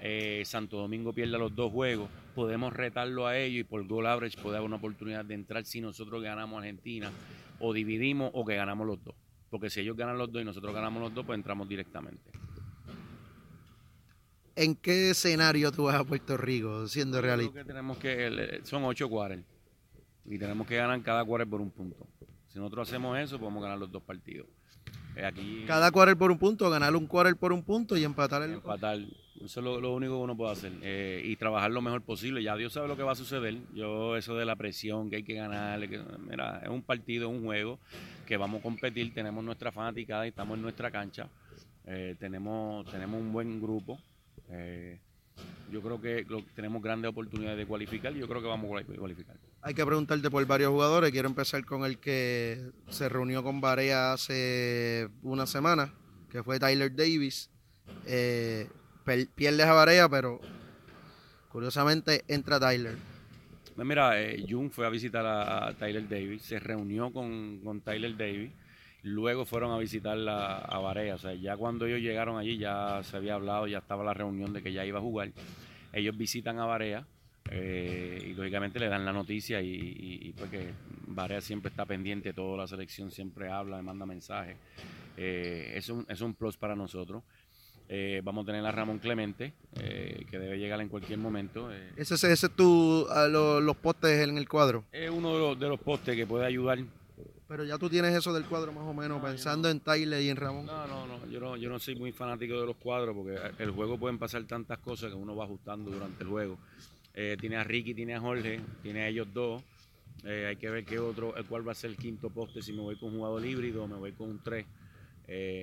eh, 0.00 0.42
Santo 0.44 0.78
Domingo 0.78 1.12
pierda 1.12 1.38
los 1.38 1.54
dos 1.54 1.72
juegos, 1.72 2.08
podemos 2.34 2.72
retarlo 2.72 3.26
a 3.26 3.36
ellos 3.36 3.60
y 3.60 3.64
por 3.64 3.86
goal 3.86 4.06
average 4.06 4.40
puede 4.40 4.56
haber 4.56 4.66
una 4.66 4.76
oportunidad 4.76 5.24
de 5.24 5.34
entrar 5.34 5.64
si 5.64 5.80
nosotros 5.80 6.22
ganamos 6.22 6.58
Argentina 6.58 7.10
o 7.58 7.72
dividimos 7.72 8.30
o 8.34 8.44
que 8.44 8.54
ganamos 8.54 8.86
los 8.86 9.02
dos. 9.02 9.14
Porque 9.50 9.70
si 9.70 9.80
ellos 9.80 9.96
ganan 9.96 10.18
los 10.18 10.30
dos 10.30 10.42
y 10.42 10.44
nosotros 10.44 10.74
ganamos 10.74 11.02
los 11.02 11.14
dos, 11.14 11.24
pues 11.24 11.36
entramos 11.36 11.68
directamente. 11.68 12.30
¿En 14.54 14.74
qué 14.74 15.10
escenario 15.10 15.72
tú 15.72 15.84
vas 15.84 15.94
a 15.94 16.04
Puerto 16.04 16.36
Rico, 16.36 16.86
siendo 16.88 17.20
realista? 17.20 17.60
Que 17.60 17.64
tenemos 17.64 17.96
que, 17.98 18.60
son 18.64 18.84
ocho 18.84 19.08
quarters 19.08 19.44
y 20.24 20.38
tenemos 20.38 20.66
que 20.66 20.76
ganar 20.76 21.00
cada 21.02 21.24
quarter 21.24 21.48
por 21.48 21.60
un 21.60 21.70
punto. 21.70 22.06
Si 22.48 22.58
nosotros 22.58 22.88
hacemos 22.88 23.18
eso, 23.18 23.38
podemos 23.38 23.62
ganar 23.62 23.78
los 23.78 23.90
dos 23.90 24.02
partidos. 24.02 24.46
Eh, 25.16 25.24
aquí, 25.24 25.64
cada 25.66 25.90
quarter 25.90 26.16
por 26.16 26.30
un 26.30 26.38
punto, 26.38 26.68
ganar 26.70 26.94
un 26.94 27.06
quarter 27.06 27.36
por 27.36 27.52
un 27.52 27.62
punto 27.62 27.96
y 27.96 28.04
empatar 28.04 28.42
el. 28.42 28.54
Empatar. 28.54 28.98
Eso 29.44 29.60
es 29.60 29.64
lo, 29.82 29.92
único 29.92 30.14
que 30.14 30.22
uno 30.22 30.36
puede 30.36 30.52
hacer. 30.52 30.72
Eh, 30.82 31.22
y 31.24 31.36
trabajar 31.36 31.70
lo 31.70 31.80
mejor 31.80 32.02
posible. 32.02 32.42
Ya 32.42 32.56
Dios 32.56 32.72
sabe 32.72 32.88
lo 32.88 32.96
que 32.96 33.02
va 33.02 33.12
a 33.12 33.16
suceder. 33.16 33.56
Yo, 33.74 34.16
eso 34.16 34.36
de 34.36 34.44
la 34.44 34.56
presión 34.56 35.10
que 35.10 35.16
hay 35.16 35.22
que 35.22 35.34
ganar. 35.34 35.80
mira, 35.80 36.60
es 36.62 36.68
un 36.68 36.82
partido, 36.82 37.30
es 37.30 37.36
un 37.36 37.44
juego 37.44 37.78
que 38.26 38.36
vamos 38.36 38.60
a 38.60 38.62
competir. 38.62 39.14
Tenemos 39.14 39.44
nuestra 39.44 39.70
fanaticada 39.70 40.26
y 40.26 40.30
estamos 40.30 40.56
en 40.56 40.62
nuestra 40.62 40.90
cancha. 40.90 41.28
Eh, 41.86 42.16
tenemos, 42.18 42.90
tenemos 42.90 43.20
un 43.20 43.32
buen 43.32 43.60
grupo. 43.60 43.98
Eh, 44.50 44.98
yo 45.70 45.82
creo 45.82 46.00
que 46.00 46.26
tenemos 46.54 46.82
grandes 46.82 47.10
oportunidades 47.10 47.58
de 47.58 47.66
cualificar 47.66 48.14
y 48.16 48.20
yo 48.20 48.28
creo 48.28 48.42
que 48.42 48.48
vamos 48.48 48.66
a 48.66 48.84
cualificar. 48.84 49.36
Hay 49.62 49.74
que 49.74 49.84
preguntarte 49.84 50.30
por 50.30 50.44
varios 50.46 50.70
jugadores. 50.70 51.12
Quiero 51.12 51.28
empezar 51.28 51.64
con 51.64 51.84
el 51.84 51.98
que 51.98 52.70
se 52.88 53.08
reunió 53.08 53.42
con 53.42 53.60
Barea 53.60 54.12
hace 54.12 55.08
una 55.22 55.46
semana, 55.46 55.94
que 56.30 56.42
fue 56.42 56.58
Tyler 56.58 56.94
Davis. 56.94 57.50
Pierdes 59.34 59.66
a 59.66 59.72
Barea, 59.72 60.08
pero 60.08 60.40
curiosamente 61.50 62.24
entra 62.28 62.60
Tyler. 62.60 62.96
Pues 63.74 63.86
mira, 63.86 64.20
eh, 64.20 64.44
Jung 64.48 64.70
fue 64.70 64.86
a 64.86 64.90
visitar 64.90 65.24
a, 65.24 65.72
Tyler 65.78 66.08
Davis, 66.08 66.42
se 66.42 66.58
reunió 66.58 67.12
con, 67.12 67.80
Tyler 67.84 68.16
Davis, 68.16 68.50
luego 69.02 69.44
fueron 69.44 69.72
a 69.72 69.78
visitar 69.78 70.18
a, 70.28 70.58
a 70.58 70.78
Barea. 70.78 71.14
O 71.14 71.18
sea, 71.18 71.34
ya 71.34 71.56
cuando 71.56 71.86
ellos 71.86 72.00
llegaron 72.00 72.38
allí 72.38 72.58
ya 72.58 73.00
se 73.04 73.16
había 73.16 73.34
hablado, 73.34 73.66
ya 73.66 73.78
estaba 73.78 74.02
la 74.02 74.14
reunión 74.14 74.52
de 74.52 74.62
que 74.62 74.72
ya 74.72 74.84
iba 74.84 74.98
a 74.98 75.02
jugar. 75.02 75.30
Ellos 75.92 76.16
visitan 76.16 76.58
a 76.58 76.66
Barea 76.66 77.06
eh, 77.50 78.18
y 78.26 78.34
lógicamente 78.34 78.78
le 78.78 78.88
dan 78.88 79.04
la 79.04 79.12
noticia 79.12 79.60
y, 79.62 79.96
y, 80.22 80.32
pues 80.32 80.50
que 80.50 80.72
Barea 81.06 81.40
siempre 81.40 81.70
está 81.70 81.86
pendiente, 81.86 82.32
toda 82.32 82.58
la 82.58 82.66
selección 82.66 83.10
siempre 83.10 83.50
habla, 83.50 83.80
manda 83.80 84.04
mensajes. 84.04 84.56
Eh, 85.16 85.72
es, 85.74 85.88
un, 85.88 86.04
es 86.08 86.20
un 86.20 86.34
plus 86.34 86.56
para 86.56 86.76
nosotros. 86.76 87.22
Eh, 87.90 88.20
vamos 88.22 88.42
a 88.44 88.46
tener 88.46 88.64
a 88.66 88.70
Ramón 88.70 88.98
Clemente, 88.98 89.54
eh, 89.80 90.26
que 90.30 90.38
debe 90.38 90.58
llegar 90.58 90.78
en 90.82 90.88
cualquier 90.88 91.18
momento. 91.18 91.72
Eh, 91.72 91.92
Ese, 91.96 92.14
es 92.30 92.40
tu, 92.54 93.06
a 93.08 93.26
lo- 93.28 93.60
los 93.62 93.76
postes 93.76 94.28
en 94.28 94.36
el 94.36 94.46
cuadro. 94.48 94.84
es 94.92 95.08
uno 95.10 95.32
de 95.32 95.38
los, 95.38 95.58
de 95.60 95.68
los 95.68 95.80
postes 95.80 96.14
que 96.14 96.26
puede 96.26 96.44
ayudar. 96.44 96.78
Pero 97.48 97.64
ya 97.64 97.78
tú 97.78 97.88
tienes 97.88 98.14
eso 98.14 98.34
del 98.34 98.44
cuadro 98.44 98.72
más 98.72 98.84
o 98.84 98.92
menos, 98.92 99.22
No, 99.22 99.26
pensando 99.26 99.70
en 99.70 99.80
Tyler 99.80 100.20
y 100.22 100.28
en 100.28 100.36
Ramón. 100.36 100.66
No, 100.66 100.86
no, 100.86 101.06
no 101.06 101.26
yo, 101.30 101.40
no, 101.40 101.56
yo 101.56 101.70
no 101.70 101.78
soy 101.78 101.94
muy 101.96 102.12
fanático 102.12 102.60
de 102.60 102.66
los 102.66 102.76
cuadros 102.76 103.16
porque 103.16 103.38
el 103.62 103.70
juego 103.70 103.96
pueden 103.98 104.18
pasar 104.18 104.44
tantas 104.44 104.78
cosas 104.80 105.08
que 105.10 105.16
uno 105.16 105.34
va 105.34 105.44
ajustando 105.44 105.90
durante 105.90 106.22
el 106.24 106.28
juego. 106.28 106.58
Tiene 107.40 107.56
a 107.56 107.64
Ricky, 107.64 107.94
tiene 107.94 108.14
a 108.14 108.20
Jorge, 108.20 108.60
tiene 108.82 109.00
a 109.00 109.08
ellos 109.08 109.26
dos. 109.32 109.62
Hay 110.24 110.56
que 110.56 110.68
ver 110.68 110.84
qué 110.84 110.98
otro, 110.98 111.34
cuál 111.48 111.66
va 111.66 111.72
a 111.72 111.74
ser 111.74 111.90
el 111.90 111.96
quinto 111.96 112.28
poste, 112.28 112.60
si 112.60 112.72
me 112.74 112.80
voy 112.82 112.96
con 112.96 113.08
un 113.12 113.16
jugador 113.16 113.44
híbrido 113.46 113.84
o 113.84 113.88
me 113.88 113.96
voy 113.96 114.12
con 114.12 114.28
un 114.28 114.40
3. 114.42 114.66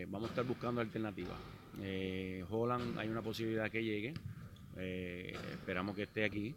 vamos 0.10 0.28
a 0.30 0.32
estar 0.32 0.44
buscando 0.44 0.82
alternativas. 0.82 1.38
Eh, 1.82 2.44
Holland, 2.50 2.98
hay 2.98 3.10
una 3.10 3.22
posibilidad 3.22 3.70
que 3.70 3.84
llegue. 3.84 4.14
Eh, 4.78 5.34
esperamos 5.52 5.96
que 5.96 6.04
esté 6.04 6.26
aquí. 6.26 6.56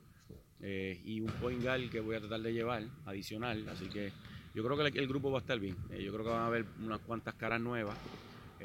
Eh, 0.61 1.01
y 1.05 1.21
un 1.21 1.29
point 1.33 1.63
guard 1.63 1.89
que 1.89 2.01
voy 2.01 2.17
a 2.17 2.21
tratar 2.21 2.41
de 2.41 2.53
llevar 2.53 2.83
adicional. 3.07 3.69
Así 3.69 3.87
que 3.87 4.13
yo 4.55 4.65
creo 4.65 4.77
que 4.77 4.89
el, 4.89 4.99
el 4.99 5.09
grupo 5.09 5.31
va 5.31 5.39
a 5.39 5.41
estar 5.41 5.59
bien. 5.59 5.77
Eh, 5.91 6.03
yo 6.03 6.13
creo 6.13 6.25
que 6.25 6.31
van 6.31 6.43
a 6.43 6.47
haber 6.47 6.65
unas 6.85 7.01
cuantas 7.01 7.35
caras 7.35 7.61
nuevas. 7.61 7.97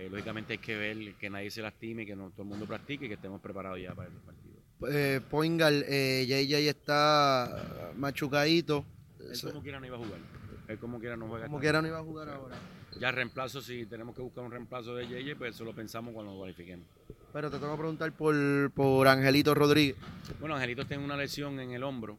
Lógicamente 0.09 0.53
hay 0.53 0.59
que 0.59 0.75
ver 0.75 1.13
que 1.15 1.29
nadie 1.29 1.51
se 1.51 1.61
lastime, 1.61 2.03
que 2.03 2.15
no 2.15 2.31
todo 2.31 2.41
el 2.41 2.47
mundo 2.47 2.65
practique 2.65 3.05
y 3.05 3.07
que 3.07 3.13
estemos 3.13 3.39
preparados 3.39 3.79
ya 3.79 3.93
para 3.93 4.09
el 4.09 4.15
partido. 4.15 4.43
Eh, 4.89 5.21
Poingal, 5.29 5.85
eh, 5.87 6.25
JJ 6.27 6.69
está 6.69 7.93
machucadito. 7.95 8.85
Él 9.19 9.39
como 9.41 9.61
quiera 9.61 9.79
no 9.79 9.85
iba 9.85 9.95
a 9.95 9.99
jugar. 9.99 10.19
Él 10.67 10.77
como 10.79 10.99
quiera 10.99 11.15
no 11.17 11.27
juega. 11.27 11.45
Como 11.47 11.59
quiera 11.59 11.81
no 11.81 11.87
iba 11.87 11.99
a 11.99 12.03
jugar 12.03 12.29
ahora. 12.29 12.55
Ya 12.99 13.11
reemplazo, 13.11 13.61
si 13.61 13.85
tenemos 13.85 14.15
que 14.15 14.21
buscar 14.21 14.43
un 14.43 14.51
reemplazo 14.51 14.95
de 14.95 15.07
JJ, 15.07 15.35
pues 15.37 15.55
eso 15.55 15.63
lo 15.65 15.73
pensamos 15.73 16.13
cuando 16.13 16.31
lo 16.31 16.37
cualifiquemos. 16.37 16.85
Pero 17.33 17.49
te 17.49 17.57
tengo 17.57 17.71
que 17.73 17.79
preguntar 17.79 18.11
por, 18.13 18.35
por 18.71 19.07
Angelito 19.07 19.53
Rodríguez. 19.55 19.95
Bueno, 20.39 20.55
Angelito 20.55 20.85
tiene 20.85 21.03
una 21.03 21.17
lesión 21.17 21.59
en 21.59 21.71
el 21.71 21.83
hombro. 21.83 22.17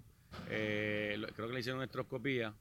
Eh, 0.50 1.16
creo 1.36 1.46
que 1.48 1.54
le 1.54 1.60
hicieron 1.60 1.82
estroscopía. 1.82 2.52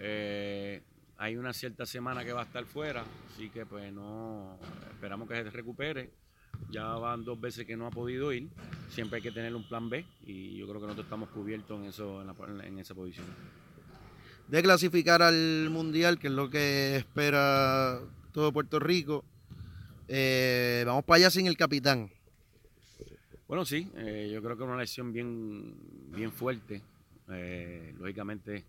Eh, 0.00 0.82
hay 1.16 1.36
una 1.36 1.52
cierta 1.52 1.86
semana 1.86 2.24
que 2.24 2.32
va 2.32 2.42
a 2.42 2.44
estar 2.44 2.64
fuera, 2.64 3.04
así 3.32 3.48
que 3.50 3.64
pues 3.64 3.92
no 3.92 4.58
esperamos 4.90 5.28
que 5.28 5.36
se 5.36 5.50
recupere. 5.50 6.10
Ya 6.70 6.84
van 6.94 7.24
dos 7.24 7.40
veces 7.40 7.64
que 7.66 7.76
no 7.76 7.86
ha 7.86 7.90
podido 7.90 8.32
ir. 8.32 8.48
Siempre 8.88 9.16
hay 9.18 9.22
que 9.22 9.30
tener 9.30 9.54
un 9.54 9.66
plan 9.68 9.88
B 9.88 10.04
y 10.26 10.56
yo 10.56 10.66
creo 10.66 10.80
que 10.80 10.86
nosotros 10.86 11.06
estamos 11.06 11.28
cubiertos 11.30 11.78
en 11.80 11.86
eso 11.86 12.20
en, 12.20 12.26
la- 12.26 12.66
en 12.66 12.78
esa 12.80 12.94
posición. 12.94 13.26
De 14.54 14.62
clasificar 14.62 15.20
al 15.20 15.68
Mundial, 15.68 16.16
que 16.16 16.28
es 16.28 16.32
lo 16.32 16.48
que 16.48 16.94
espera 16.94 17.98
todo 18.30 18.52
Puerto 18.52 18.78
Rico. 18.78 19.24
Eh, 20.06 20.84
vamos 20.86 21.02
para 21.02 21.16
allá 21.16 21.30
sin 21.30 21.48
el 21.48 21.56
capitán. 21.56 22.08
Bueno, 23.48 23.64
sí, 23.64 23.90
eh, 23.96 24.30
yo 24.32 24.40
creo 24.40 24.56
que 24.56 24.62
una 24.62 24.76
lesión 24.76 25.12
bien, 25.12 25.74
bien 26.14 26.30
fuerte. 26.30 26.82
Eh, 27.32 27.94
lógicamente, 27.98 28.62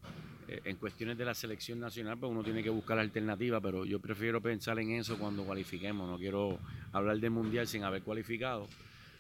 en 0.48 0.76
cuestiones 0.78 1.20
de 1.20 1.26
la 1.26 1.36
selección 1.36 1.80
nacional, 1.80 2.18
pues 2.18 2.32
uno 2.32 2.44
tiene 2.44 2.64
que 2.64 2.72
buscar 2.72 2.98
alternativas, 2.98 3.62
pero 3.62 3.86
yo 3.86 4.00
prefiero 4.00 4.42
pensar 4.42 4.80
en 4.80 4.90
eso 4.90 5.20
cuando 5.20 5.44
cualifiquemos. 5.44 6.10
No 6.10 6.18
quiero 6.18 6.58
hablar 6.94 7.20
del 7.20 7.30
mundial 7.30 7.68
sin 7.68 7.84
haber 7.84 8.02
cualificado. 8.02 8.68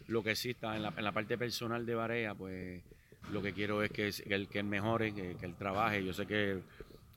Lo 0.08 0.24
que 0.24 0.36
sí 0.36 0.50
está 0.50 0.76
en 0.76 0.82
la, 0.82 0.92
en 0.98 1.04
la 1.04 1.12
parte 1.12 1.38
personal 1.38 1.86
de 1.86 1.94
Barea, 1.94 2.34
pues 2.34 2.82
lo 3.32 3.42
que 3.42 3.54
quiero 3.54 3.82
es 3.84 3.92
que, 3.92 4.12
que 4.12 4.34
él, 4.36 4.48
que 4.48 4.60
él 4.60 4.66
mejore, 4.66 5.14
que, 5.14 5.36
que 5.36 5.46
él 5.46 5.56
trabaje. 5.56 6.04
Yo 6.04 6.14
sé 6.14 6.26
que 6.28 6.60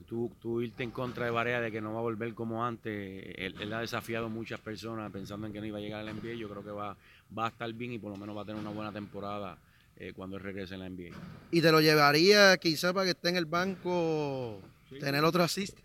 tú, 0.07 0.31
tú 0.41 0.63
irte 0.63 0.83
en 0.83 0.91
contra 0.91 1.25
de 1.27 1.31
Barea 1.31 1.61
de 1.61 1.71
que 1.71 1.81
no 1.81 1.93
va 1.93 1.99
a 1.99 2.03
volver 2.03 2.33
como 2.35 2.65
antes, 2.65 3.35
él, 3.37 3.55
él 3.59 3.73
ha 3.73 3.81
desafiado 3.81 4.27
a 4.27 4.29
muchas 4.29 4.61
personas 4.61 5.11
pensando 5.13 5.47
en 5.47 5.53
que 5.53 5.61
no 5.61 5.67
iba 5.67 5.79
a 5.79 5.81
llegar 5.81 6.01
al 6.01 6.09
NBA. 6.09 6.35
Yo 6.35 6.49
creo 6.49 6.65
que 6.65 6.71
va, 6.71 6.97
va 7.37 7.47
a 7.47 7.49
estar 7.49 7.73
bien 7.73 7.93
y 7.93 7.99
por 7.99 8.11
lo 8.11 8.17
menos 8.17 8.37
va 8.37 8.43
a 8.43 8.45
tener 8.45 8.61
una 8.61 8.71
buena 8.71 8.93
temporada 8.93 9.59
eh, 9.97 10.13
cuando 10.15 10.37
él 10.37 10.43
regrese 10.43 10.75
en 10.75 10.81
la 10.81 10.87
NBA. 10.87 11.11
Y 11.51 11.61
te 11.63 11.73
lo 11.73 11.81
llevaría 11.81 12.57
quizá 12.59 12.93
para 12.93 13.05
que 13.07 13.11
esté 13.13 13.31
en 13.31 13.37
el 13.37 13.47
banco, 13.47 14.61
tener 15.01 15.25
otro 15.25 15.43
assist. 15.43 15.79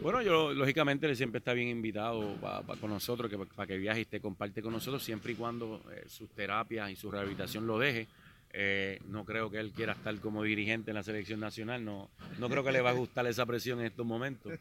Bueno, 0.00 0.20
yo 0.20 0.52
lógicamente 0.52 1.06
él 1.06 1.14
siempre 1.16 1.38
está 1.38 1.52
bien 1.52 1.68
invitado 1.68 2.36
pa- 2.40 2.62
pa- 2.62 2.76
con 2.76 2.90
nosotros, 2.90 3.30
que 3.30 3.38
para 3.38 3.66
que 3.68 3.78
viaje 3.78 4.00
y 4.00 4.04
te 4.04 4.20
comparte 4.20 4.60
con 4.60 4.72
nosotros, 4.72 5.02
siempre 5.02 5.32
y 5.32 5.34
cuando 5.36 5.80
eh, 5.92 6.02
sus 6.08 6.28
terapias 6.30 6.90
y 6.90 6.96
su 6.96 7.10
rehabilitación 7.10 7.66
lo 7.66 7.78
deje. 7.78 8.08
Eh, 8.54 9.00
no 9.08 9.24
creo 9.24 9.50
que 9.50 9.58
él 9.58 9.72
quiera 9.72 9.94
estar 9.94 10.14
como 10.20 10.42
dirigente 10.42 10.90
en 10.90 10.96
la 10.96 11.02
selección 11.02 11.40
nacional, 11.40 11.82
no, 11.84 12.10
no 12.38 12.48
creo 12.50 12.62
que 12.62 12.70
le 12.72 12.82
va 12.82 12.90
a 12.90 12.92
gustar 12.92 13.26
esa 13.26 13.46
presión 13.46 13.80
en 13.80 13.86
estos 13.86 14.04
momentos, 14.04 14.52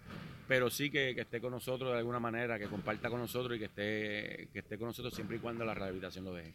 pero 0.48 0.70
sí 0.70 0.90
que, 0.90 1.14
que 1.14 1.22
esté 1.22 1.42
con 1.42 1.52
nosotros 1.52 1.92
de 1.92 1.98
alguna 1.98 2.20
manera, 2.20 2.58
que 2.58 2.68
comparta 2.68 3.10
con 3.10 3.20
nosotros 3.20 3.58
y 3.58 3.60
que 3.60 3.66
esté, 3.66 4.48
que 4.54 4.60
esté 4.60 4.78
con 4.78 4.88
nosotros 4.88 5.14
siempre 5.14 5.36
y 5.36 5.40
cuando 5.40 5.66
la 5.66 5.74
rehabilitación 5.74 6.24
lo 6.24 6.34
deje. 6.34 6.54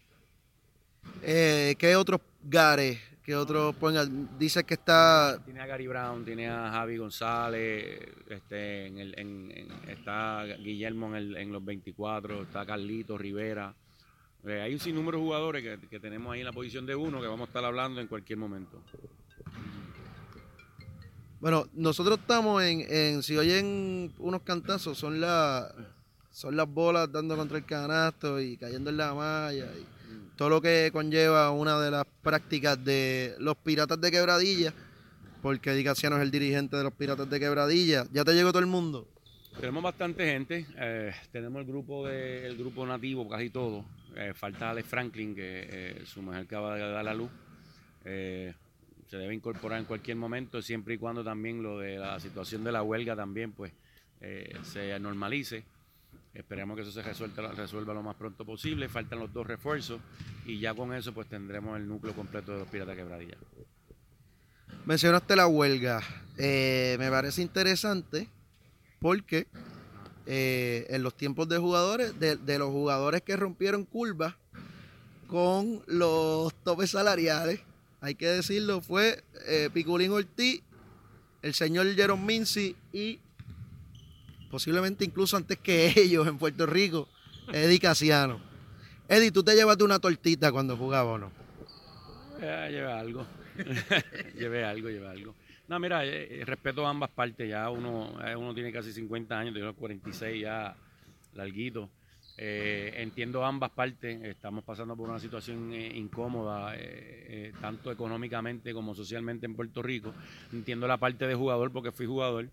Eh, 1.22 1.74
¿Qué 1.78 1.94
otros 1.94 2.20
Gares? 2.42 2.98
¿Qué 3.22 3.34
otros 3.34 3.74
Poingal? 3.76 4.38
Dice 4.38 4.64
que 4.64 4.74
está 4.74 5.38
Tiene 5.44 5.60
a 5.60 5.66
Gary 5.66 5.86
Brown, 5.88 6.24
tiene 6.24 6.48
a 6.48 6.70
Javi 6.70 6.96
González, 6.96 8.00
este, 8.30 8.86
en 8.86 8.98
el, 8.98 9.18
en- 9.18 9.52
en- 9.54 9.88
está 9.90 10.44
Guillermo 10.58 11.08
en, 11.08 11.14
el- 11.16 11.36
en 11.36 11.52
los 11.52 11.64
24, 11.64 12.42
está 12.44 12.64
Carlito 12.64 13.18
Rivera. 13.18 13.74
Eh, 14.44 14.60
hay 14.60 14.72
un 14.74 14.80
sinnúmero 14.80 15.18
de 15.18 15.24
jugadores 15.24 15.62
que, 15.62 15.88
que 15.88 15.98
tenemos 16.00 16.32
ahí 16.32 16.40
en 16.40 16.46
la 16.46 16.52
posición 16.52 16.86
de 16.86 16.94
uno 16.94 17.20
que 17.20 17.26
vamos 17.26 17.46
a 17.46 17.50
estar 17.50 17.64
hablando 17.64 18.00
en 18.00 18.06
cualquier 18.06 18.38
momento. 18.38 18.80
Bueno, 21.40 21.66
nosotros 21.74 22.18
estamos 22.18 22.62
en, 22.62 22.80
en- 22.88 23.22
si 23.22 23.36
oyen 23.36 24.12
unos 24.18 24.42
cantazos, 24.42 24.96
son 24.98 25.20
las 25.20 25.72
son 26.30 26.54
las 26.54 26.68
bolas 26.68 27.10
dando 27.10 27.34
contra 27.34 27.56
el 27.56 27.64
canasto 27.64 28.38
y 28.40 28.58
cayendo 28.58 28.90
en 28.90 28.98
la 28.98 29.14
malla 29.14 29.64
y 29.74 29.86
todo 30.36 30.50
lo 30.50 30.60
que 30.60 30.90
conlleva 30.92 31.50
una 31.50 31.80
de 31.80 31.90
las 31.90 32.04
prácticas 32.22 32.82
de 32.84 33.34
los 33.38 33.56
piratas 33.56 33.98
de 33.98 34.10
quebradilla, 34.10 34.72
porque 35.40 35.70
Eddie 35.72 35.84
Casiano 35.84 36.16
es 36.16 36.22
el 36.22 36.30
dirigente 36.30 36.76
de 36.76 36.82
los 36.84 36.92
piratas 36.92 37.28
de 37.30 37.40
quebradilla. 37.40 38.06
¿Ya 38.12 38.22
te 38.22 38.34
llegó 38.34 38.50
todo 38.50 38.60
el 38.60 38.66
mundo? 38.66 39.08
Tenemos 39.58 39.82
bastante 39.82 40.26
gente, 40.30 40.66
eh, 40.76 41.14
tenemos 41.32 41.60
el 41.62 41.66
grupo 41.66 42.06
de, 42.06 42.46
el 42.46 42.58
grupo 42.58 42.84
nativo, 42.86 43.26
casi 43.26 43.48
todo. 43.48 43.82
Eh, 44.16 44.32
falta 44.32 44.70
Alex 44.70 44.88
Franklin, 44.88 45.34
que 45.34 45.68
eh, 45.68 46.06
su 46.06 46.22
mujer 46.22 46.42
acaba 46.42 46.74
de 46.74 46.90
dar 46.90 47.04
la 47.04 47.12
luz. 47.12 47.30
Eh, 48.04 48.54
se 49.08 49.18
debe 49.18 49.34
incorporar 49.34 49.78
en 49.78 49.84
cualquier 49.84 50.16
momento, 50.16 50.62
siempre 50.62 50.94
y 50.94 50.98
cuando 50.98 51.22
también 51.22 51.62
lo 51.62 51.78
de 51.78 51.98
la 51.98 52.18
situación 52.18 52.64
de 52.64 52.72
la 52.72 52.82
huelga 52.82 53.14
también 53.14 53.52
pues 53.52 53.72
se 54.62 54.98
normalice. 54.98 55.64
Esperemos 56.34 56.76
que 56.76 56.82
eso 56.82 56.90
se 56.90 57.02
resuelva, 57.02 57.94
lo 57.94 58.02
más 58.02 58.16
pronto 58.16 58.44
posible. 58.44 58.88
Faltan 58.88 59.20
los 59.20 59.32
dos 59.32 59.46
refuerzos 59.46 60.00
y 60.44 60.58
ya 60.58 60.74
con 60.74 60.92
eso 60.92 61.12
pues 61.14 61.28
tendremos 61.28 61.76
el 61.76 61.86
núcleo 61.86 62.14
completo 62.14 62.52
de 62.52 62.58
los 62.58 62.68
Piratas 62.68 62.96
Quebradilla. 62.96 63.36
Mencionaste 64.86 65.36
la 65.36 65.46
huelga. 65.46 66.02
Me 66.36 67.08
parece 67.10 67.42
interesante 67.42 68.28
porque 68.98 69.46
eh, 70.26 70.86
en 70.90 71.02
los 71.02 71.16
tiempos 71.16 71.48
de 71.48 71.58
jugadores, 71.58 72.18
de, 72.18 72.58
los 72.58 72.70
jugadores 72.70 73.22
que 73.22 73.36
rompieron 73.36 73.84
curvas 73.84 74.34
con 75.28 75.82
los 75.86 76.52
topes 76.64 76.90
salariales, 76.90 77.60
hay 78.00 78.14
que 78.16 78.26
decirlo, 78.26 78.80
fue 78.80 79.22
eh, 79.46 79.70
Piculín 79.72 80.12
Ortiz, 80.12 80.62
el 81.42 81.54
señor 81.54 81.94
Jerome 81.94 82.24
Mincy 82.24 82.74
y 82.92 83.20
posiblemente 84.50 85.04
incluso 85.04 85.36
antes 85.36 85.58
que 85.58 85.92
ellos 85.96 86.26
en 86.26 86.38
Puerto 86.38 86.66
Rico, 86.66 87.08
Eddie 87.52 87.78
Casiano. 87.78 88.40
Eddie, 89.08 89.30
¿tú 89.30 89.44
te 89.44 89.54
llevaste 89.54 89.84
una 89.84 90.00
tortita 90.00 90.50
cuando 90.50 90.76
jugaba 90.76 91.12
o 91.12 91.18
no? 91.18 91.30
Eh, 92.40 92.68
lleve 92.72 92.92
algo. 92.92 93.26
lleve 94.38 94.64
algo, 94.64 94.88
lleve 94.88 95.08
algo. 95.08 95.34
No, 95.68 95.80
mira, 95.80 96.04
eh, 96.04 96.40
eh, 96.40 96.44
respeto 96.44 96.86
a 96.86 96.90
ambas 96.90 97.10
partes. 97.10 97.48
Ya 97.48 97.68
uno, 97.70 98.14
uno 98.38 98.54
tiene 98.54 98.72
casi 98.72 98.92
50 98.92 99.38
años, 99.38 99.54
tengo 99.54 99.74
46 99.74 100.40
ya 100.42 100.76
larguito. 101.34 101.90
Eh, 102.38 102.92
entiendo 102.98 103.44
ambas 103.44 103.70
partes. 103.70 104.22
Estamos 104.22 104.62
pasando 104.62 104.96
por 104.96 105.08
una 105.08 105.18
situación 105.18 105.72
incómoda, 105.74 106.76
tanto 107.60 107.90
económicamente 107.90 108.72
como 108.72 108.94
socialmente 108.94 109.46
en 109.46 109.56
Puerto 109.56 109.82
Rico. 109.82 110.12
Entiendo 110.52 110.86
la 110.86 110.98
parte 110.98 111.26
de 111.26 111.34
jugador 111.34 111.72
porque 111.72 111.90
fui 111.90 112.06
jugador. 112.06 112.48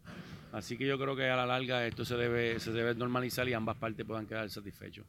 Así 0.51 0.77
que 0.77 0.85
yo 0.85 0.97
creo 0.99 1.15
que 1.15 1.29
a 1.29 1.35
la 1.35 1.45
larga 1.45 1.85
esto 1.85 2.05
se 2.05 2.15
debe, 2.15 2.59
se 2.59 2.71
debe 2.71 2.95
normalizar 2.95 3.47
y 3.49 3.53
ambas 3.53 3.75
partes 3.75 4.05
puedan 4.05 4.25
quedar 4.25 4.49
satisfechos. 4.49 5.05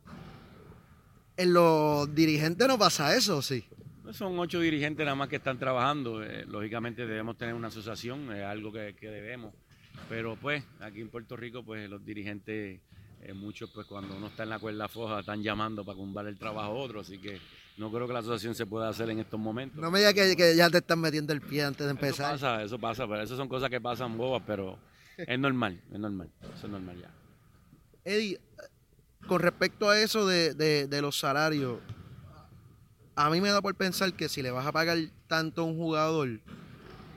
En 1.37 1.53
los 1.53 2.15
dirigentes 2.15 2.67
no 2.67 2.79
pasa 2.79 3.15
eso, 3.15 3.43
sí. 3.43 3.65
Son 4.13 4.39
ocho 4.39 4.61
dirigentes 4.61 5.05
nada 5.05 5.15
más 5.15 5.29
que 5.29 5.37
están 5.37 5.59
trabajando. 5.59 6.23
eh, 6.23 6.45
lógicamente 6.47 7.07
debemos 7.07 7.37
tener 7.37 7.55
una 7.55 7.69
asociación, 7.69 8.33
es 8.33 8.45
algo 8.45 8.73
que, 8.73 8.95
que 8.99 9.11
debemos. 9.11 9.55
Pero 10.09 10.37
pues 10.37 10.63
aquí 10.81 11.01
en 11.01 11.09
Puerto 11.09 11.37
Rico, 11.37 11.63
pues 11.65 11.89
los 11.89 12.05
dirigentes, 12.05 12.81
eh, 13.23 13.33
muchos 13.33 13.71
pues 13.71 13.87
cuando 13.87 14.17
uno 14.17 14.27
está 14.27 14.43
en 14.43 14.51
la 14.51 14.59
cuerda 14.59 14.89
floja 14.89 15.21
están 15.21 15.43
llamando 15.43 15.85
para 15.85 15.97
cumbar 15.97 16.27
el 16.27 16.39
trabajo 16.39 16.73
a 16.73 16.75
otro. 16.75 17.01
Así 17.01 17.19
que 17.19 17.41
no 17.77 17.91
creo 17.91 18.07
que 18.07 18.13
la 18.13 18.19
asociación 18.21 18.55
se 18.55 18.67
pueda 18.67 18.89
hacer 18.89 19.09
en 19.11 19.21
estos 19.21 19.41
momentos. 19.41 19.81
No 19.81 19.91
me 19.91 19.99
digas 19.99 20.15
que, 20.15 20.37
que 20.37 20.55
ya 20.55 20.69
te 20.71 20.79
están 20.79 21.01
metiendo 21.01 21.33
el 21.33 21.41
pie 21.41 21.65
antes 21.65 21.87
de 21.87 21.93
eso 21.93 22.01
empezar. 22.01 22.33
pasa, 22.33 22.63
eso 22.63 22.79
pasa, 22.79 23.07
pero 23.09 23.23
eso 23.23 23.37
son 23.37 23.49
cosas 23.49 23.71
que 23.71 23.81
pasan 23.81 24.17
bobas, 24.17 24.43
pero 24.47 24.79
es 25.17 25.39
normal, 25.39 25.81
es 25.93 25.99
normal, 25.99 26.31
eso 26.57 26.67
es 26.67 26.73
normal 26.73 27.01
ya. 27.01 27.11
Eddie, 28.05 28.39
con 29.27 29.41
respecto 29.41 29.89
a 29.89 29.99
eso 29.99 30.27
de, 30.27 30.55
de, 30.55 31.03
los 31.03 31.19
salarios, 31.19 31.79
a 33.17 33.31
mí 33.31 33.41
me 33.41 33.51
da 33.51 33.63
por 33.63 33.75
pensar 33.75 34.13
que 34.15 34.29
si 34.29 34.43
le 34.43 34.51
vas 34.51 34.67
a 34.67 34.73
pagar 34.73 34.99
tanto 35.29 35.63
a 35.63 35.65
un 35.65 35.77
jugador, 35.77 36.41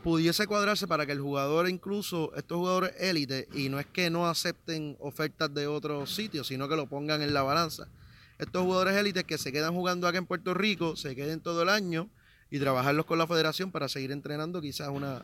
pudiese 0.04 0.48
cuadrarse 0.48 0.88
para 0.88 1.06
que 1.06 1.12
el 1.12 1.22
jugador, 1.22 1.68
incluso 1.68 2.34
estos 2.36 2.58
jugadores 2.58 2.94
élite, 3.00 3.48
y 3.54 3.70
no 3.70 3.80
es 3.80 3.86
que 3.86 4.10
no 4.10 4.28
acepten 4.28 4.96
ofertas 5.00 5.54
de 5.54 5.68
otros 5.68 6.14
sitios, 6.14 6.48
sino 6.48 6.70
que 6.70 6.76
lo 6.76 6.88
pongan 6.88 7.22
en 7.22 7.34
la 7.34 7.42
balanza. 7.42 7.88
Estos 8.38 8.64
jugadores 8.64 8.96
élites 8.96 9.24
que 9.24 9.38
se 9.38 9.52
quedan 9.52 9.74
jugando 9.74 10.08
acá 10.08 10.18
en 10.18 10.26
Puerto 10.26 10.54
Rico, 10.54 10.96
se 10.96 11.16
queden 11.16 11.42
todo 11.42 11.64
el 11.64 11.70
año 11.70 12.10
y 12.52 12.60
trabajarlos 12.60 13.06
con 13.06 13.18
la 13.18 13.28
federación 13.28 13.72
para 13.72 13.90
seguir 13.90 14.12
entrenando, 14.12 14.62
quizás 14.62 14.90
una 14.90 15.24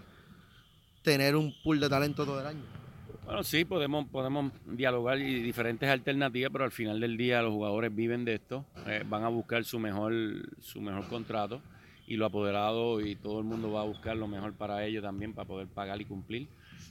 tener 1.03 1.35
un 1.35 1.53
pool 1.63 1.79
de 1.79 1.89
talento 1.89 2.25
todo 2.25 2.39
el 2.39 2.47
año. 2.47 2.82
Bueno, 3.25 3.43
sí, 3.43 3.63
podemos, 3.63 4.05
podemos 4.09 4.51
dialogar 4.65 5.17
y 5.19 5.41
diferentes 5.41 5.89
alternativas, 5.89 6.51
pero 6.51 6.65
al 6.65 6.71
final 6.71 6.99
del 6.99 7.15
día 7.15 7.41
los 7.41 7.53
jugadores 7.53 7.95
viven 7.95 8.25
de 8.25 8.35
esto, 8.35 8.65
eh, 8.85 9.03
van 9.07 9.23
a 9.23 9.29
buscar 9.29 9.63
su 9.63 9.79
mejor, 9.79 10.13
su 10.59 10.81
mejor 10.81 11.07
contrato 11.07 11.61
y 12.05 12.17
lo 12.17 12.25
apoderado 12.25 12.99
y 12.99 13.15
todo 13.15 13.39
el 13.39 13.45
mundo 13.45 13.71
va 13.71 13.81
a 13.81 13.85
buscar 13.85 14.17
lo 14.17 14.27
mejor 14.27 14.53
para 14.53 14.85
ellos 14.85 15.01
también, 15.01 15.33
para 15.33 15.47
poder 15.47 15.67
pagar 15.67 16.01
y 16.01 16.05
cumplir. 16.05 16.47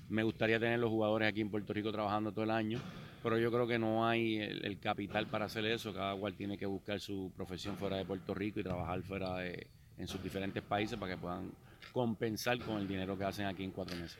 Me 0.08 0.22
gustaría 0.22 0.58
tener 0.58 0.78
los 0.78 0.90
jugadores 0.90 1.28
aquí 1.28 1.42
en 1.42 1.50
Puerto 1.50 1.72
Rico 1.72 1.92
trabajando 1.92 2.32
todo 2.32 2.44
el 2.44 2.50
año, 2.50 2.78
pero 3.22 3.38
yo 3.38 3.52
creo 3.52 3.66
que 3.66 3.78
no 3.78 4.06
hay 4.06 4.38
el, 4.38 4.78
capital 4.78 5.26
para 5.26 5.44
hacer 5.46 5.64
eso. 5.66 5.92
Cada 5.92 6.14
cual 6.16 6.34
tiene 6.34 6.58
que 6.58 6.66
buscar 6.66 6.98
su 6.98 7.30
profesión 7.36 7.76
fuera 7.76 7.96
de 7.96 8.04
Puerto 8.04 8.34
Rico 8.34 8.60
y 8.60 8.62
trabajar 8.62 9.02
fuera 9.02 9.36
de, 9.36 9.66
en 9.98 10.08
sus 10.08 10.22
diferentes 10.22 10.62
países 10.62 10.98
para 10.98 11.14
que 11.14 11.20
puedan 11.20 11.50
compensar 11.92 12.58
con 12.60 12.78
el 12.78 12.88
dinero 12.88 13.16
que 13.16 13.24
hacen 13.24 13.46
aquí 13.46 13.64
en 13.64 13.70
cuatro 13.70 13.96
meses. 13.96 14.18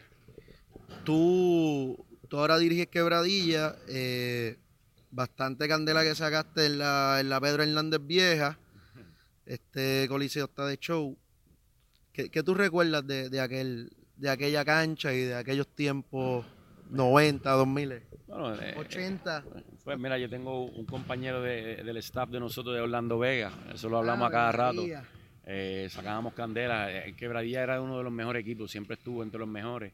Tú, 1.05 2.07
tú 2.29 2.39
ahora 2.39 2.59
diriges 2.59 2.87
Quebradilla, 2.89 3.77
eh, 3.89 4.59
bastante 5.11 5.69
candela 5.69 6.03
que 6.03 6.15
sacaste 6.15 6.67
en 6.67 6.79
la, 6.79 7.19
en 7.21 7.29
la 7.29 7.41
Pedro 7.41 7.63
Hernández 7.63 8.01
Vieja, 8.05 8.59
este 9.47 10.07
coliseo 10.09 10.47
está 10.47 10.67
de 10.67 10.79
show. 10.79 11.17
¿Qué, 12.13 12.29
tú 12.43 12.55
recuerdas 12.55 13.07
de, 13.07 13.31
de, 13.31 13.41
aquel, 13.41 13.91
de 14.17 14.31
aquella 14.31 14.65
cancha 14.65 15.13
y 15.15 15.21
de 15.23 15.35
aquellos 15.35 15.69
tiempos 15.69 16.45
90, 16.91 17.51
2000? 17.51 18.03
Bueno, 18.29 18.57
80. 18.77 19.45
Pues 19.85 19.99
mira, 19.99 20.19
yo 20.19 20.29
tengo 20.29 20.67
un 20.67 20.87
compañero 20.87 21.43
del 21.43 21.97
staff 21.99 22.31
de 22.31 22.39
nosotros 22.39 22.75
de 22.75 22.81
Orlando 22.81 23.19
Vega, 23.19 23.51
eso 23.75 23.89
lo 23.89 23.99
hablamos 23.99 24.25
ah, 24.25 24.29
a 24.29 24.31
cada 24.31 24.53
rato. 24.53 24.83
Eh, 25.45 25.89
sacábamos 25.91 26.35
candela. 26.35 26.91
Eh, 26.93 27.15
Quebradilla 27.17 27.63
era 27.63 27.81
uno 27.81 27.99
de 27.99 28.05
los 28.05 28.13
mejores 28.13 28.43
equipos, 28.43 28.71
siempre 28.71 28.95
estuvo 28.95 29.23
entre 29.23 29.41
los 29.41 29.49
mejores. 29.49 29.93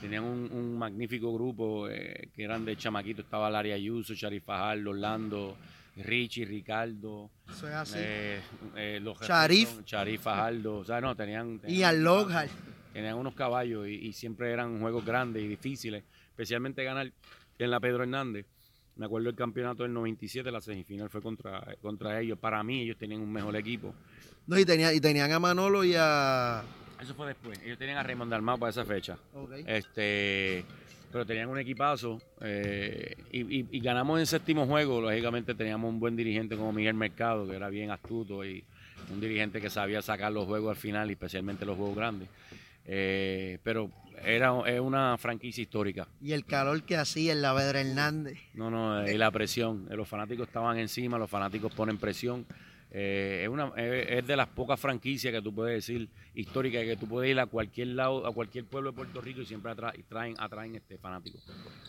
Tenían 0.00 0.24
un, 0.24 0.78
magnífico 0.78 1.32
grupo 1.32 1.88
eh, 1.88 2.30
que 2.34 2.44
eran 2.44 2.64
de 2.64 2.76
chamaquito. 2.76 3.22
Estaba 3.22 3.50
Larry 3.50 3.72
Ayuso, 3.72 4.14
Sharif 4.14 4.44
Fajardo, 4.44 4.90
Orlando, 4.90 5.56
Richie, 5.96 6.44
Ricardo. 6.44 7.30
Eso 7.48 7.68
es 7.68 7.74
así. 7.74 7.98
los 9.00 9.20
Sharif. 9.20 9.84
Sharif 9.84 10.22
Fajardo. 10.22 10.78
O 10.78 10.84
sea, 10.84 11.00
no, 11.00 11.14
tenían. 11.14 11.60
y 11.66 11.82
al 11.82 12.02
Lockhart. 12.02 12.50
Tenían 12.92 13.16
unos 13.16 13.34
caballos 13.34 13.86
y, 13.86 14.12
siempre 14.12 14.50
eran 14.50 14.80
juegos 14.80 15.04
grandes 15.04 15.42
y 15.42 15.48
difíciles. 15.48 16.02
Especialmente 16.30 16.82
ganar 16.82 17.12
en 17.58 17.70
la 17.70 17.78
Pedro 17.78 18.02
Hernández. 18.02 18.46
Me 18.96 19.06
acuerdo 19.06 19.30
el 19.30 19.36
campeonato 19.36 19.82
del 19.82 19.92
97, 19.94 20.50
la 20.50 20.60
semifinal 20.60 21.08
fue 21.08 21.22
contra, 21.22 21.74
contra 21.80 22.20
ellos. 22.20 22.38
Para 22.38 22.62
mí, 22.62 22.82
ellos 22.82 22.98
tenían 22.98 23.20
un 23.20 23.32
mejor 23.32 23.56
equipo. 23.56 23.94
No, 24.46 24.58
y, 24.58 24.64
tenía, 24.64 24.92
y 24.92 25.00
tenían 25.00 25.30
a 25.32 25.38
Manolo 25.38 25.84
y 25.84 25.94
a. 25.96 26.62
Eso 27.00 27.14
fue 27.14 27.28
después. 27.28 27.60
Ellos 27.64 27.78
tenían 27.78 27.98
a 27.98 28.02
Raymond 28.02 28.30
Dalmau 28.30 28.58
para 28.58 28.70
esa 28.70 28.84
fecha. 28.84 29.16
Este, 29.66 30.64
pero 31.10 31.24
tenían 31.24 31.48
un 31.48 31.58
equipazo. 31.58 32.20
Eh, 32.40 33.16
y, 33.32 33.80
ganamos 33.80 34.20
en 34.20 34.26
séptimo 34.26 34.66
juego. 34.66 35.00
Lógicamente 35.00 35.54
teníamos 35.54 35.88
un 35.88 35.98
buen 35.98 36.16
dirigente 36.16 36.56
como 36.56 36.72
Miguel 36.72 36.94
Mercado, 36.94 37.48
que 37.48 37.56
era 37.56 37.68
bien 37.68 37.90
astuto 37.90 38.44
y 38.44 38.62
un 39.10 39.20
dirigente 39.20 39.60
que 39.60 39.70
sabía 39.70 40.02
sacar 40.02 40.32
los 40.32 40.46
juegos 40.46 40.70
al 40.70 40.76
final, 40.76 41.10
especialmente 41.10 41.64
los 41.64 41.76
juegos 41.76 41.96
grandes. 41.96 42.28
Eh, 42.84 43.58
pero 43.62 43.90
era 44.22 44.52
una 44.52 45.16
franquicia 45.16 45.62
histórica. 45.62 46.06
Y 46.20 46.32
el 46.32 46.44
calor 46.44 46.82
que 46.82 46.96
hacía 46.96 47.32
en 47.32 47.40
la 47.40 47.52
Vedra 47.52 47.80
Hernández. 47.80 48.38
No, 48.54 48.70
no, 48.70 49.08
y 49.08 49.16
la 49.16 49.30
presión. 49.30 49.86
Los 49.90 50.08
fanáticos 50.08 50.48
estaban 50.48 50.78
encima, 50.78 51.18
los 51.18 51.30
fanáticos 51.30 51.72
ponen 51.72 51.96
presión. 51.96 52.46
Eh, 52.92 53.42
es, 53.44 53.48
una, 53.48 53.72
es 53.76 54.26
de 54.26 54.36
las 54.36 54.48
pocas 54.48 54.78
franquicias 54.80 55.32
que 55.32 55.40
tú 55.40 55.54
puedes 55.54 55.86
decir 55.86 56.08
históricas 56.34 56.82
que 56.84 56.96
tú 56.96 57.06
puedes 57.06 57.30
ir 57.30 57.38
a 57.38 57.46
cualquier 57.46 57.88
lado, 57.88 58.26
a 58.26 58.32
cualquier 58.32 58.64
pueblo 58.64 58.90
de 58.90 58.96
Puerto 58.96 59.20
Rico 59.20 59.40
y 59.42 59.46
siempre 59.46 59.70
atraen, 59.70 60.34
atraen 60.38 60.74
este 60.74 60.98
fanáticos. 60.98 61.40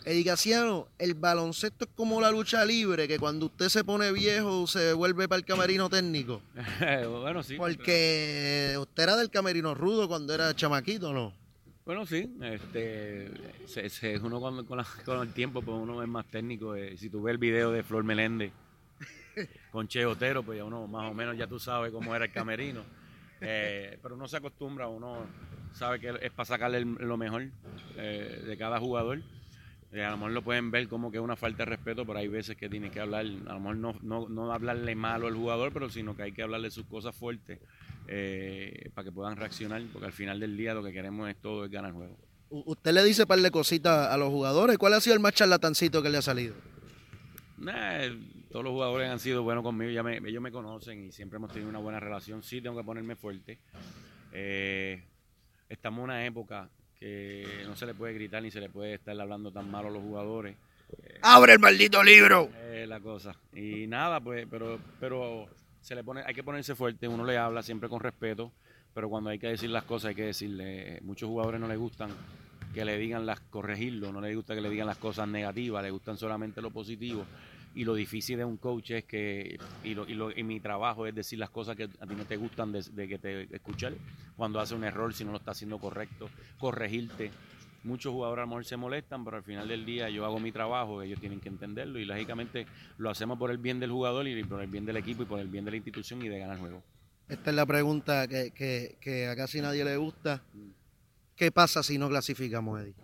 Edicaciano, 0.04 0.88
el 0.98 1.14
baloncesto 1.14 1.86
es 1.86 1.90
como 1.96 2.20
la 2.20 2.30
lucha 2.30 2.64
libre, 2.64 3.08
que 3.08 3.18
cuando 3.18 3.46
usted 3.46 3.68
se 3.68 3.84
pone 3.84 4.12
viejo 4.12 4.66
se 4.66 4.92
vuelve 4.92 5.28
para 5.28 5.38
el 5.38 5.44
camerino 5.44 5.88
técnico. 5.88 6.40
bueno, 7.20 7.42
sí. 7.42 7.56
Porque 7.56 8.76
usted 8.78 9.02
era 9.02 9.16
del 9.16 9.30
camerino 9.30 9.74
rudo 9.74 10.06
cuando 10.08 10.34
era 10.34 10.54
chamaquito, 10.54 11.12
¿no? 11.12 11.32
Bueno, 11.84 12.06
sí, 12.06 12.32
este, 12.40 13.28
se, 13.66 14.18
uno 14.18 14.40
con, 14.40 14.64
con, 14.64 15.20
el 15.20 15.32
tiempo 15.34 15.62
pues 15.62 15.76
uno 15.76 16.00
es 16.00 16.08
más 16.08 16.26
técnico. 16.26 16.76
Eh, 16.76 16.96
si 16.96 17.10
tú 17.10 17.22
ves 17.22 17.32
el 17.32 17.38
video 17.38 17.72
de 17.72 17.82
Flor 17.82 18.04
Meléndez, 18.04 18.52
con 19.70 19.88
Che 19.88 20.04
Otero, 20.04 20.42
pues 20.42 20.58
ya 20.58 20.64
uno 20.64 20.86
más 20.86 21.10
o 21.10 21.14
menos 21.14 21.36
ya 21.36 21.46
tú 21.46 21.58
sabes 21.58 21.92
cómo 21.92 22.14
era 22.14 22.24
el 22.24 22.32
camerino. 22.32 22.82
Eh, 23.40 23.98
pero 24.00 24.14
uno 24.14 24.28
se 24.28 24.36
acostumbra, 24.36 24.86
uno 24.88 25.26
sabe 25.74 25.98
que 25.98 26.14
es 26.20 26.30
para 26.30 26.46
sacarle 26.46 26.84
lo 26.84 27.16
mejor 27.16 27.48
eh, 27.96 28.42
de 28.46 28.56
cada 28.56 28.78
jugador. 28.78 29.20
Eh, 29.92 30.04
a 30.04 30.10
lo 30.10 30.16
mejor 30.16 30.32
lo 30.32 30.42
pueden 30.42 30.70
ver 30.70 30.88
como 30.88 31.10
que 31.10 31.18
es 31.18 31.22
una 31.22 31.36
falta 31.36 31.64
de 31.64 31.70
respeto, 31.70 32.06
pero 32.06 32.18
hay 32.18 32.28
veces 32.28 32.56
que 32.56 32.68
tiene 32.68 32.90
que 32.90 33.00
hablar, 33.00 33.26
a 33.26 33.52
lo 33.52 33.60
mejor 33.60 33.76
no, 33.76 33.96
no, 34.00 34.28
no 34.28 34.52
hablarle 34.52 34.94
malo 34.94 35.26
al 35.26 35.34
jugador, 35.34 35.72
pero 35.72 35.90
sino 35.90 36.16
que 36.16 36.22
hay 36.22 36.32
que 36.32 36.42
hablarle 36.42 36.70
sus 36.70 36.86
cosas 36.86 37.14
fuertes 37.14 37.58
para 38.94 39.04
que 39.04 39.12
puedan 39.12 39.36
reaccionar, 39.36 39.82
porque 39.92 40.06
al 40.06 40.12
final 40.12 40.40
del 40.40 40.56
día 40.56 40.74
lo 40.74 40.82
que 40.82 40.92
queremos 40.92 41.28
es 41.28 41.36
todo, 41.36 41.64
es 41.64 41.70
ganar 41.70 41.90
el 41.90 41.96
juego. 41.96 42.16
¿Usted 42.48 42.92
le 42.92 43.02
dice 43.04 43.26
par 43.26 43.40
de 43.40 43.50
cositas 43.50 44.08
a 44.08 44.16
los 44.16 44.28
jugadores? 44.28 44.76
¿Cuál 44.78 44.94
ha 44.94 45.00
sido 45.00 45.14
el 45.14 45.20
más 45.20 45.32
charlatancito 45.32 46.02
que 46.02 46.10
le 46.10 46.18
ha 46.18 46.22
salido? 46.22 46.54
Todos 48.52 48.64
los 48.66 48.72
jugadores 48.74 49.08
han 49.08 49.18
sido 49.18 49.42
buenos 49.42 49.64
conmigo, 49.64 49.90
ya 49.90 50.02
ellos 50.28 50.42
me 50.42 50.52
conocen 50.52 51.06
y 51.06 51.10
siempre 51.10 51.38
hemos 51.38 51.50
tenido 51.50 51.70
una 51.70 51.78
buena 51.78 51.98
relación. 51.98 52.42
Sí, 52.42 52.60
tengo 52.60 52.76
que 52.76 52.84
ponerme 52.84 53.16
fuerte. 53.16 53.58
Eh, 54.30 55.02
estamos 55.70 56.00
en 56.00 56.04
una 56.04 56.26
época 56.26 56.68
que 57.00 57.62
no 57.66 57.74
se 57.74 57.86
le 57.86 57.94
puede 57.94 58.12
gritar 58.12 58.42
ni 58.42 58.50
se 58.50 58.60
le 58.60 58.68
puede 58.68 58.94
estar 58.94 59.18
hablando 59.18 59.50
tan 59.50 59.70
malo 59.70 59.88
a 59.88 59.90
los 59.90 60.02
jugadores. 60.02 60.54
Eh, 61.02 61.18
¡Abre 61.22 61.54
el 61.54 61.60
maldito 61.60 62.02
libro! 62.04 62.50
Eh, 62.56 62.84
la 62.86 63.00
cosa. 63.00 63.34
Y 63.54 63.86
nada, 63.86 64.20
pues, 64.20 64.46
pero, 64.50 64.78
pero 65.00 65.48
se 65.80 65.94
le 65.94 66.04
pone, 66.04 66.22
hay 66.26 66.34
que 66.34 66.44
ponerse 66.44 66.74
fuerte, 66.74 67.08
uno 67.08 67.24
le 67.24 67.38
habla 67.38 67.62
siempre 67.62 67.88
con 67.88 68.00
respeto, 68.00 68.52
pero 68.92 69.08
cuando 69.08 69.30
hay 69.30 69.38
que 69.38 69.48
decir 69.48 69.70
las 69.70 69.84
cosas 69.84 70.10
hay 70.10 70.14
que 70.14 70.26
decirle. 70.26 71.00
Muchos 71.04 71.26
jugadores 71.26 71.58
no 71.58 71.68
les 71.68 71.78
gustan 71.78 72.10
que 72.74 72.84
le 72.84 72.98
digan 72.98 73.24
las 73.24 73.40
corregirlo, 73.40 74.12
no 74.12 74.20
les 74.20 74.36
gusta 74.36 74.54
que 74.54 74.60
le 74.60 74.68
digan 74.68 74.86
las 74.86 74.98
cosas 74.98 75.26
negativas, 75.26 75.82
les 75.82 75.92
gustan 75.92 76.18
solamente 76.18 76.60
lo 76.60 76.70
positivo 76.70 77.24
y 77.74 77.84
lo 77.84 77.94
difícil 77.94 78.38
de 78.38 78.44
un 78.44 78.56
coach 78.56 78.90
es 78.90 79.04
que, 79.04 79.58
y, 79.82 79.94
lo, 79.94 80.06
y, 80.06 80.14
lo, 80.14 80.30
y 80.30 80.42
mi 80.42 80.60
trabajo 80.60 81.06
es 81.06 81.14
decir 81.14 81.38
las 81.38 81.50
cosas 81.50 81.76
que 81.76 81.84
a 81.84 82.06
ti 82.06 82.14
no 82.14 82.24
te 82.24 82.36
gustan 82.36 82.72
de, 82.72 83.08
que 83.08 83.18
te 83.18 83.54
escuchar, 83.54 83.94
cuando 84.36 84.60
hace 84.60 84.74
un 84.74 84.84
error, 84.84 85.12
si 85.14 85.24
no 85.24 85.32
lo 85.32 85.38
está 85.38 85.52
haciendo 85.52 85.78
correcto, 85.78 86.28
corregirte. 86.58 87.30
Muchos 87.84 88.12
jugadores 88.12 88.42
a 88.42 88.44
lo 88.44 88.48
mejor 88.48 88.64
se 88.64 88.76
molestan, 88.76 89.24
pero 89.24 89.38
al 89.38 89.42
final 89.42 89.66
del 89.66 89.84
día 89.84 90.08
yo 90.08 90.24
hago 90.24 90.38
mi 90.38 90.52
trabajo, 90.52 91.02
ellos 91.02 91.18
tienen 91.18 91.40
que 91.40 91.48
entenderlo 91.48 91.98
y 91.98 92.04
lógicamente 92.04 92.66
lo 92.96 93.10
hacemos 93.10 93.38
por 93.38 93.50
el 93.50 93.58
bien 93.58 93.80
del 93.80 93.90
jugador 93.90 94.28
y 94.28 94.44
por 94.44 94.62
el 94.62 94.68
bien 94.68 94.84
del 94.84 94.98
equipo 94.98 95.24
y 95.24 95.26
por 95.26 95.40
el 95.40 95.48
bien 95.48 95.64
de 95.64 95.72
la 95.72 95.76
institución 95.78 96.22
y 96.22 96.28
de 96.28 96.38
ganar 96.38 96.56
el 96.56 96.60
juego. 96.60 96.82
Esta 97.28 97.50
es 97.50 97.56
la 97.56 97.66
pregunta 97.66 98.28
que, 98.28 98.52
que, 98.52 98.96
que 99.00 99.26
a 99.26 99.34
casi 99.34 99.60
nadie 99.60 99.84
le 99.84 99.96
gusta. 99.96 100.42
¿Qué 101.34 101.50
pasa 101.50 101.82
si 101.82 101.98
no 101.98 102.08
clasificamos, 102.08 102.80
Eddie? 102.80 102.94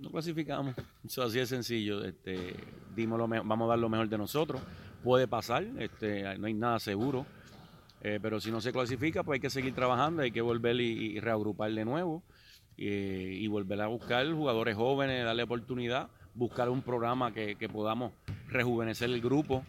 No 0.00 0.10
clasificamos. 0.10 0.74
Eso 1.04 1.22
así 1.22 1.38
es 1.38 1.48
sencillo. 1.48 2.04
Este, 2.04 2.54
dimos 2.94 3.18
lo 3.18 3.26
vamos 3.26 3.66
a 3.66 3.70
dar 3.70 3.78
lo 3.78 3.88
mejor 3.88 4.08
de 4.08 4.18
nosotros. 4.18 4.60
Puede 5.02 5.28
pasar, 5.28 5.64
este, 5.78 6.38
no 6.38 6.46
hay 6.46 6.54
nada 6.54 6.78
seguro. 6.78 7.26
Eh, 8.00 8.18
pero 8.20 8.38
si 8.38 8.50
no 8.50 8.60
se 8.60 8.70
clasifica, 8.70 9.22
pues 9.22 9.38
hay 9.38 9.40
que 9.40 9.50
seguir 9.50 9.74
trabajando, 9.74 10.22
hay 10.22 10.30
que 10.30 10.42
volver 10.42 10.78
y, 10.78 11.18
reagrupar 11.20 11.72
de 11.72 11.86
nuevo 11.86 12.22
y, 12.76 13.46
volver 13.46 13.80
a 13.80 13.86
buscar 13.86 14.30
jugadores 14.30 14.76
jóvenes, 14.76 15.24
darle 15.24 15.44
oportunidad, 15.44 16.08
buscar 16.34 16.68
un 16.68 16.82
programa 16.82 17.32
que, 17.32 17.56
podamos 17.72 18.12
rejuvenecer 18.48 19.08
el 19.08 19.22
grupo, 19.22 19.64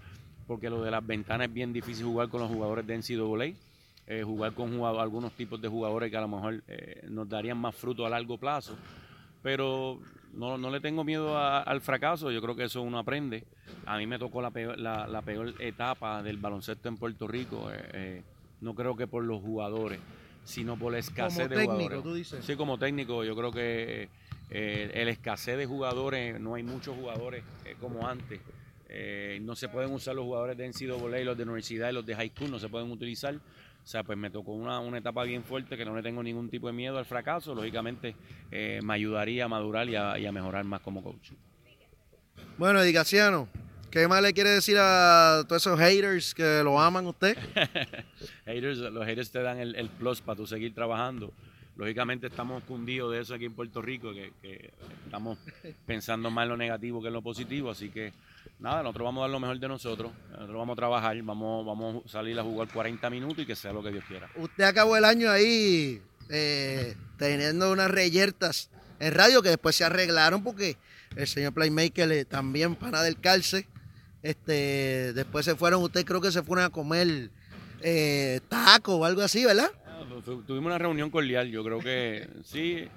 porque 0.47 0.69
lo 0.69 0.83
de 0.83 0.91
las 0.91 1.05
ventanas 1.05 1.47
es 1.47 1.53
bien 1.53 1.71
difícil 1.71 2.05
jugar 2.05 2.27
con 2.27 2.41
los 2.41 2.49
jugadores 2.49 2.85
de 2.85 2.97
NCAA. 2.97 3.57
Eh, 4.07 4.21
jugar 4.21 4.53
con 4.53 4.71
algunos 4.83 5.31
tipos 5.31 5.59
de 5.59 5.67
jugadores 5.67 6.11
que 6.11 6.17
a 6.17 6.21
lo 6.21 6.27
mejor 6.27 6.63
eh, 6.67 7.07
nos 7.09 7.27
darían 7.27 7.57
más 7.57 7.73
fruto 7.73 8.05
a 8.05 8.09
largo 8.09 8.37
plazo 8.37 8.77
pero 9.45 9.99
no, 10.33 10.57
no 10.57 10.71
le 10.71 10.79
tengo 10.79 11.03
miedo 11.03 11.37
al 11.37 11.79
fracaso, 11.79 12.31
yo 12.31 12.41
creo 12.41 12.55
que 12.55 12.63
eso 12.63 12.81
uno 12.81 12.97
aprende. 12.97 13.43
A 13.85 13.95
mí 13.95 14.07
me 14.07 14.17
tocó 14.17 14.41
la 14.41 14.49
peor, 14.49 14.75
la, 14.79 15.21
peor 15.23 15.53
etapa 15.59 16.23
del 16.23 16.37
baloncesto 16.37 16.89
en 16.89 16.97
Puerto 16.97 17.27
Rico, 17.27 17.71
eh, 17.71 17.89
eh, 17.93 18.23
no 18.61 18.73
creo 18.73 18.95
que 18.95 19.05
por 19.05 19.23
los 19.23 19.43
jugadores, 19.43 19.99
sino 20.45 20.79
por 20.79 20.93
la 20.93 20.97
escasez 20.97 21.47
de 21.47 21.63
jugadores. 21.63 22.01
Tú 22.01 22.15
dices. 22.15 22.43
Sí, 22.43 22.55
como 22.55 22.79
técnico, 22.79 23.23
yo 23.23 23.35
creo 23.35 23.51
que 23.51 24.09
eh, 24.49 24.91
el 24.95 25.09
escasez 25.09 25.59
de 25.59 25.67
jugadores, 25.67 26.39
no 26.39 26.55
hay 26.55 26.63
muchos 26.63 26.95
jugadores 26.95 27.43
como 27.79 28.07
antes. 28.07 28.41
eh, 28.89 29.37
no 29.43 29.55
se 29.55 29.69
pueden 29.69 29.91
usar 29.91 30.15
los 30.15 30.25
jugadores 30.25 30.57
de 30.57 30.67
NCAA, 30.67 31.19
los 31.19 31.37
de 31.37 31.43
universidad 31.43 31.91
y 31.91 31.93
los 31.93 32.05
de 32.05 32.15
high 32.15 32.31
school, 32.35 32.49
no 32.49 32.57
se 32.57 32.67
pueden 32.67 32.89
utilizar. 32.89 33.35
O 33.85 33.87
sea, 33.87 34.03
pues 34.03 34.17
me 34.17 34.31
tocó 34.31 34.53
una, 34.53 34.79
una 34.79 34.97
etapa 34.97 35.23
bien 35.25 35.43
fuerte 35.43 35.77
que 35.77 35.85
no 35.85 35.95
le 35.95 36.01
tengo 36.01 36.23
ningún 36.23 36.49
tipo 36.49 36.65
de 36.65 36.73
miedo 36.73 36.97
al 36.97 37.05
fracaso. 37.05 37.53
Lógicamente 37.53 38.15
eh, 38.49 38.79
me 38.83 38.95
ayudaría 38.95 39.45
a 39.45 39.47
madurar 39.47 39.87
y 39.87 39.95
a, 39.95 40.17
y 40.17 40.25
a 40.25 40.31
mejorar 40.31 40.65
más 40.65 40.81
como 40.81 41.03
coach. 41.03 41.33
Bueno, 42.57 42.81
Edicaciano, 42.81 43.47
¿qué 43.91 44.07
más 44.07 44.23
le 44.23 44.33
quiere 44.33 44.49
decir 44.49 44.75
a 44.79 45.43
todos 45.47 45.61
esos 45.61 45.79
haters 45.79 46.33
que 46.33 46.61
lo 46.63 46.81
aman 46.81 47.05
usted? 47.05 47.37
haters, 48.47 48.79
los 48.79 49.05
haters 49.05 49.29
te 49.29 49.43
dan 49.43 49.59
el, 49.59 49.75
el 49.75 49.89
plus 49.89 50.19
para 50.19 50.37
tú 50.37 50.47
seguir 50.47 50.73
trabajando. 50.73 51.31
Lógicamente 51.77 52.27
estamos 52.27 52.63
cundidos 52.63 53.11
de 53.11 53.19
eso 53.19 53.33
aquí 53.33 53.45
en 53.45 53.53
Puerto 53.53 53.81
Rico, 53.81 54.13
que, 54.13 54.71
estamos 55.03 55.37
pensando 55.85 56.31
más 56.31 56.43
en 56.43 56.49
lo 56.49 56.57
negativo 56.57 57.01
que 57.01 57.07
en 57.07 57.13
lo 57.13 57.21
positivo, 57.21 57.69
así 57.69 57.89
que 57.89 58.13
nada, 58.59 58.81
nosotros 58.81 59.05
vamos 59.05 59.21
a 59.21 59.23
dar 59.23 59.31
lo 59.31 59.39
mejor 59.39 59.59
de 59.59 59.67
nosotros, 59.67 60.11
nosotros 60.31 60.57
vamos 60.57 60.73
a 60.73 60.77
trabajar, 60.77 61.21
vamos, 61.21 61.65
vamos 61.65 62.05
a 62.05 62.09
salir 62.09 62.39
a 62.39 62.43
jugar 62.43 62.69
40 62.71 63.09
minutos 63.09 63.39
y 63.39 63.45
que 63.45 63.55
sea 63.55 63.73
lo 63.73 63.83
que 63.83 63.91
Dios 63.91 64.05
quiera. 64.07 64.29
Usted 64.35 64.63
acabó 64.63 64.95
el 64.95 65.03
año 65.03 65.29
ahí 65.29 66.01
eh, 66.29 66.95
teniendo 67.17 67.71
unas 67.71 67.91
reyertas 67.91 68.69
en 68.99 69.13
radio 69.13 69.41
que 69.41 69.49
después 69.49 69.75
se 69.75 69.83
arreglaron 69.83 70.43
porque 70.43 70.77
el 71.15 71.27
señor 71.27 71.53
Playmaker 71.53 72.11
eh, 72.11 72.25
también 72.25 72.75
pana 72.75 73.01
del 73.01 73.19
calce. 73.19 73.67
Este, 74.23 75.13
después 75.13 75.45
se 75.45 75.55
fueron, 75.55 75.83
usted 75.83 76.03
creo 76.03 76.19
que 76.19 76.31
se 76.31 76.41
fueron 76.41 76.65
a 76.65 76.69
comer 76.69 77.29
eh, 77.81 78.39
taco 78.49 78.95
o 78.95 79.05
algo 79.05 79.21
así, 79.21 79.45
¿verdad? 79.45 79.69
Tuvimos 80.45 80.67
una 80.67 80.77
reunión 80.77 81.09
cordial, 81.09 81.49
yo 81.49 81.63
creo 81.63 81.79
que 81.79 82.27
sí, 82.43 82.87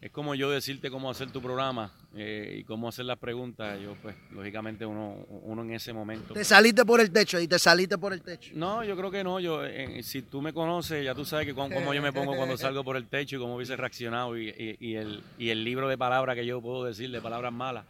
es 0.00 0.12
como 0.12 0.34
yo 0.34 0.50
decirte 0.50 0.90
cómo 0.90 1.10
hacer 1.10 1.30
tu 1.32 1.42
programa 1.42 1.92
eh, 2.14 2.58
y 2.60 2.64
cómo 2.64 2.88
hacer 2.88 3.04
las 3.04 3.18
preguntas. 3.18 3.80
Yo, 3.80 3.96
pues, 4.00 4.14
lógicamente, 4.30 4.86
uno, 4.86 5.26
uno 5.42 5.62
en 5.62 5.72
ese 5.72 5.92
momento. 5.92 6.34
Te 6.34 6.44
saliste 6.44 6.84
por 6.84 7.00
el 7.00 7.10
techo 7.10 7.40
y 7.40 7.48
te 7.48 7.58
saliste 7.58 7.98
por 7.98 8.12
el 8.12 8.22
techo. 8.22 8.52
No, 8.54 8.84
yo 8.84 8.96
creo 8.96 9.10
que 9.10 9.24
no. 9.24 9.40
Yo, 9.40 9.64
eh, 9.64 10.02
si 10.04 10.22
tú 10.22 10.40
me 10.40 10.52
conoces, 10.52 11.04
ya 11.04 11.14
tú 11.14 11.24
sabes 11.24 11.46
que 11.46 11.54
cómo, 11.54 11.92
yo 11.92 12.02
me 12.02 12.12
pongo 12.12 12.36
cuando 12.36 12.56
salgo 12.56 12.84
por 12.84 12.96
el 12.96 13.08
techo 13.08 13.36
y 13.36 13.38
cómo 13.40 13.56
hubiese 13.56 13.76
reaccionado 13.76 14.38
y, 14.38 14.76
y, 14.78 14.94
el, 14.94 15.22
y 15.36 15.50
el 15.50 15.64
libro 15.64 15.88
de 15.88 15.98
palabras 15.98 16.36
que 16.36 16.46
yo 16.46 16.60
puedo 16.60 16.84
decir, 16.84 17.10
de 17.10 17.20
palabras 17.20 17.52
malas. 17.52 17.84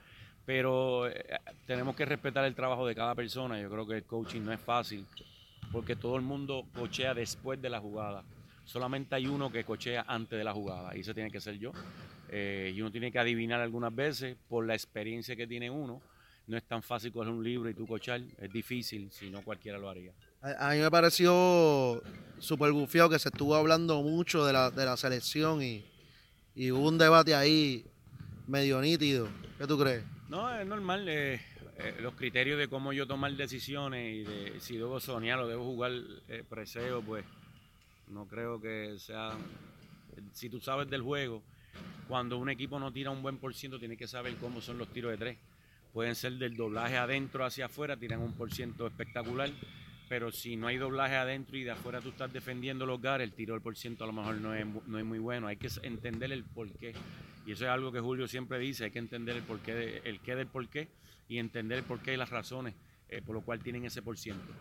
Pero 0.46 1.09
eh, 1.09 1.38
tenemos 1.66 1.94
que 1.94 2.07
respetar 2.07 2.44
el 2.46 2.55
trabajo 2.55 2.87
de 2.87 2.94
cada 2.94 3.14
persona. 3.14 3.61
Yo 3.61 3.68
creo 3.68 3.87
que 3.87 3.96
el 3.96 4.05
coaching 4.05 4.40
no 4.40 4.53
es 4.53 4.61
fácil 4.61 5.05
porque 5.72 5.96
todo 5.96 6.16
el 6.16 6.22
mundo 6.22 6.66
cochea 6.74 7.14
después 7.14 7.61
de 7.61 7.70
la 7.70 7.81
jugada 7.81 8.24
solamente 8.68 9.14
hay 9.14 9.26
uno 9.26 9.50
que 9.50 9.64
cochea 9.64 10.04
antes 10.07 10.38
de 10.38 10.44
la 10.44 10.52
jugada 10.52 10.94
y 10.94 11.00
ese 11.00 11.14
tiene 11.14 11.31
que 11.31 11.40
ser 11.40 11.59
yo. 11.59 11.72
Eh, 12.31 12.72
y 12.74 12.81
uno 12.83 12.92
tiene 12.92 13.11
que 13.11 13.18
adivinar 13.18 13.61
algunas 13.61 13.94
veces 13.94 14.37
por 14.48 14.66
la 14.66 14.74
experiencia 14.74 15.35
que 15.35 15.46
tiene 15.46 15.70
uno. 15.70 16.02
No 16.46 16.57
es 16.57 16.64
tan 16.64 16.83
fácil 16.83 17.12
coger 17.12 17.31
un 17.31 17.42
libro 17.42 17.68
y 17.68 17.74
tú 17.74 17.87
cochar, 17.87 18.20
es 18.38 18.52
difícil, 18.52 19.11
si 19.11 19.31
no 19.31 19.42
cualquiera 19.42 19.78
lo 19.78 19.88
haría. 19.88 20.12
A, 20.40 20.70
mí 20.72 20.81
me 20.81 20.90
pareció 20.90 22.02
súper 22.38 22.72
bufiado 22.72 23.11
que 23.11 23.18
se 23.18 23.28
estuvo 23.28 23.54
hablando 23.54 24.02
mucho 24.02 24.46
de 24.46 24.52
la, 24.52 24.70
de 24.70 24.85
la 24.85 24.96
selección 24.96 25.62
y, 25.62 25.85
y, 26.54 26.70
hubo 26.70 26.88
un 26.88 26.96
debate 26.96 27.35
ahí 27.35 27.85
medio 28.46 28.81
nítido. 28.81 29.28
¿Qué 29.59 29.66
tú 29.66 29.78
crees? 29.78 30.04
No, 30.28 30.54
es 30.54 30.66
normal. 30.66 31.07
Eh, 31.09 31.40
eh, 31.78 31.96
los 32.00 32.14
criterios 32.14 32.58
de 32.58 32.68
cómo 32.68 32.92
yo 32.92 33.06
tomar 33.06 33.32
decisiones 33.32 34.14
y 34.16 34.22
de 34.24 34.60
si 34.60 34.76
debo 34.76 35.00
soñar 35.00 35.38
o 35.38 35.48
debo 35.48 35.64
jugar 35.64 35.92
preseo, 36.48 37.02
pues 37.02 37.24
no 38.08 38.26
creo 38.26 38.60
que 38.60 38.96
sea. 38.98 39.32
Si 40.32 40.48
tú 40.48 40.60
sabes 40.60 40.90
del 40.90 41.02
juego, 41.02 41.42
cuando 42.08 42.38
un 42.38 42.48
equipo 42.48 42.78
no 42.78 42.92
tira 42.92 43.10
un 43.10 43.22
buen 43.22 43.38
por 43.38 43.54
ciento, 43.54 43.78
tiene 43.78 43.96
que 43.96 44.06
saber 44.06 44.34
cómo 44.36 44.60
son 44.60 44.78
los 44.78 44.88
tiros 44.88 45.10
de 45.12 45.18
tres. 45.18 45.38
Pueden 45.92 46.14
ser 46.14 46.32
del 46.34 46.56
doblaje 46.56 46.96
adentro 46.96 47.44
hacia 47.44 47.66
afuera, 47.66 47.96
tiran 47.96 48.20
un 48.20 48.32
por 48.32 48.52
ciento 48.52 48.86
espectacular, 48.86 49.50
pero 50.08 50.30
si 50.30 50.56
no 50.56 50.66
hay 50.66 50.76
doblaje 50.76 51.16
adentro 51.16 51.56
y 51.56 51.64
de 51.64 51.72
afuera 51.72 52.00
tú 52.00 52.10
estás 52.10 52.32
defendiendo 52.32 52.86
los 52.86 53.00
gares, 53.00 53.28
el 53.28 53.34
tiro 53.34 53.54
del 53.54 53.62
por 53.62 53.76
ciento 53.76 54.04
a 54.04 54.06
lo 54.06 54.12
mejor 54.12 54.36
no 54.36 54.54
es, 54.54 54.66
no 54.86 54.98
es 54.98 55.04
muy 55.04 55.18
bueno. 55.18 55.46
Hay 55.46 55.56
que 55.56 55.68
entender 55.82 56.32
el 56.32 56.44
porqué. 56.44 56.94
Y 57.46 57.52
eso 57.52 57.64
es 57.64 57.70
algo 57.70 57.92
que 57.92 58.00
Julio 58.00 58.26
siempre 58.28 58.58
dice, 58.58 58.84
hay 58.84 58.90
que 58.90 58.98
entender 58.98 59.36
el 59.36 59.42
porqué, 59.42 60.02
el 60.04 60.20
qué 60.20 60.34
del 60.34 60.46
porqué 60.46 60.88
y 61.28 61.38
entender 61.38 61.78
el 61.78 61.84
porqué 61.84 62.14
y 62.14 62.16
las 62.16 62.30
razones 62.30 62.74
eh, 63.08 63.22
por 63.22 63.34
lo 63.34 63.40
cual 63.40 63.60
tienen 63.60 63.84
ese 63.84 64.02
por 64.02 64.18
ciento. 64.18 64.52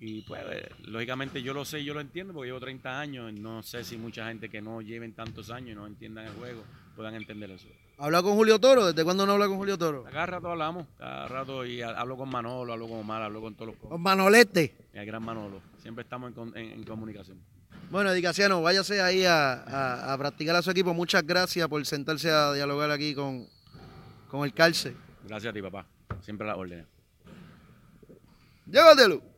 Y 0.00 0.22
pues, 0.22 0.42
lógicamente 0.86 1.42
yo 1.42 1.52
lo 1.52 1.64
sé, 1.64 1.84
yo 1.84 1.92
lo 1.92 2.00
entiendo 2.00 2.32
porque 2.32 2.48
llevo 2.48 2.60
30 2.60 2.98
años. 2.98 3.32
No 3.34 3.62
sé 3.62 3.84
si 3.84 3.98
mucha 3.98 4.26
gente 4.26 4.48
que 4.48 4.62
no 4.62 4.80
lleven 4.80 5.12
tantos 5.12 5.50
años 5.50 5.70
y 5.70 5.74
no 5.74 5.86
entiendan 5.86 6.26
el 6.26 6.32
juego 6.32 6.62
puedan 7.00 7.14
entender 7.14 7.50
eso. 7.50 7.66
¿Habla 7.96 8.22
con 8.22 8.34
Julio 8.34 8.58
Toro? 8.58 8.86
¿Desde 8.86 9.04
cuándo 9.04 9.24
no 9.24 9.32
habla 9.32 9.46
con 9.46 9.56
Julio 9.56 9.78
Toro? 9.78 10.04
Cada 10.04 10.26
rato 10.26 10.50
hablamos, 10.50 10.86
cada 10.98 11.28
rato 11.28 11.64
y 11.64 11.80
hablo 11.80 12.16
con 12.16 12.28
Manolo, 12.28 12.74
hablo 12.74 12.88
con 12.88 12.98
Omar, 12.98 13.22
hablo 13.22 13.40
con 13.40 13.54
todos 13.54 13.68
los... 13.68 13.90
Con 13.90 14.02
Manolete. 14.02 14.74
El 14.92 15.06
gran 15.06 15.22
Manolo. 15.22 15.62
Siempre 15.80 16.02
estamos 16.02 16.32
en, 16.54 16.82
comunicación. 16.84 17.38
Bueno, 17.90 18.10
Edicaciano, 18.10 18.60
váyase 18.60 19.00
ahí 19.00 19.24
a, 19.26 20.14
practicar 20.18 20.56
a 20.56 20.62
su 20.62 20.70
equipo. 20.70 20.92
Muchas 20.92 21.26
gracias 21.26 21.66
por 21.68 21.84
sentarse 21.86 22.30
a 22.30 22.52
dialogar 22.52 22.90
aquí 22.90 23.14
con, 23.14 23.48
con 24.30 24.44
el 24.44 24.52
Calce. 24.52 24.94
Gracias 25.26 25.50
a 25.50 25.54
ti, 25.54 25.62
papá. 25.62 25.86
Siempre 26.20 26.46
a 26.46 26.52
la 26.52 26.56
orden. 26.56 26.86
Llévatelo. 28.66 29.29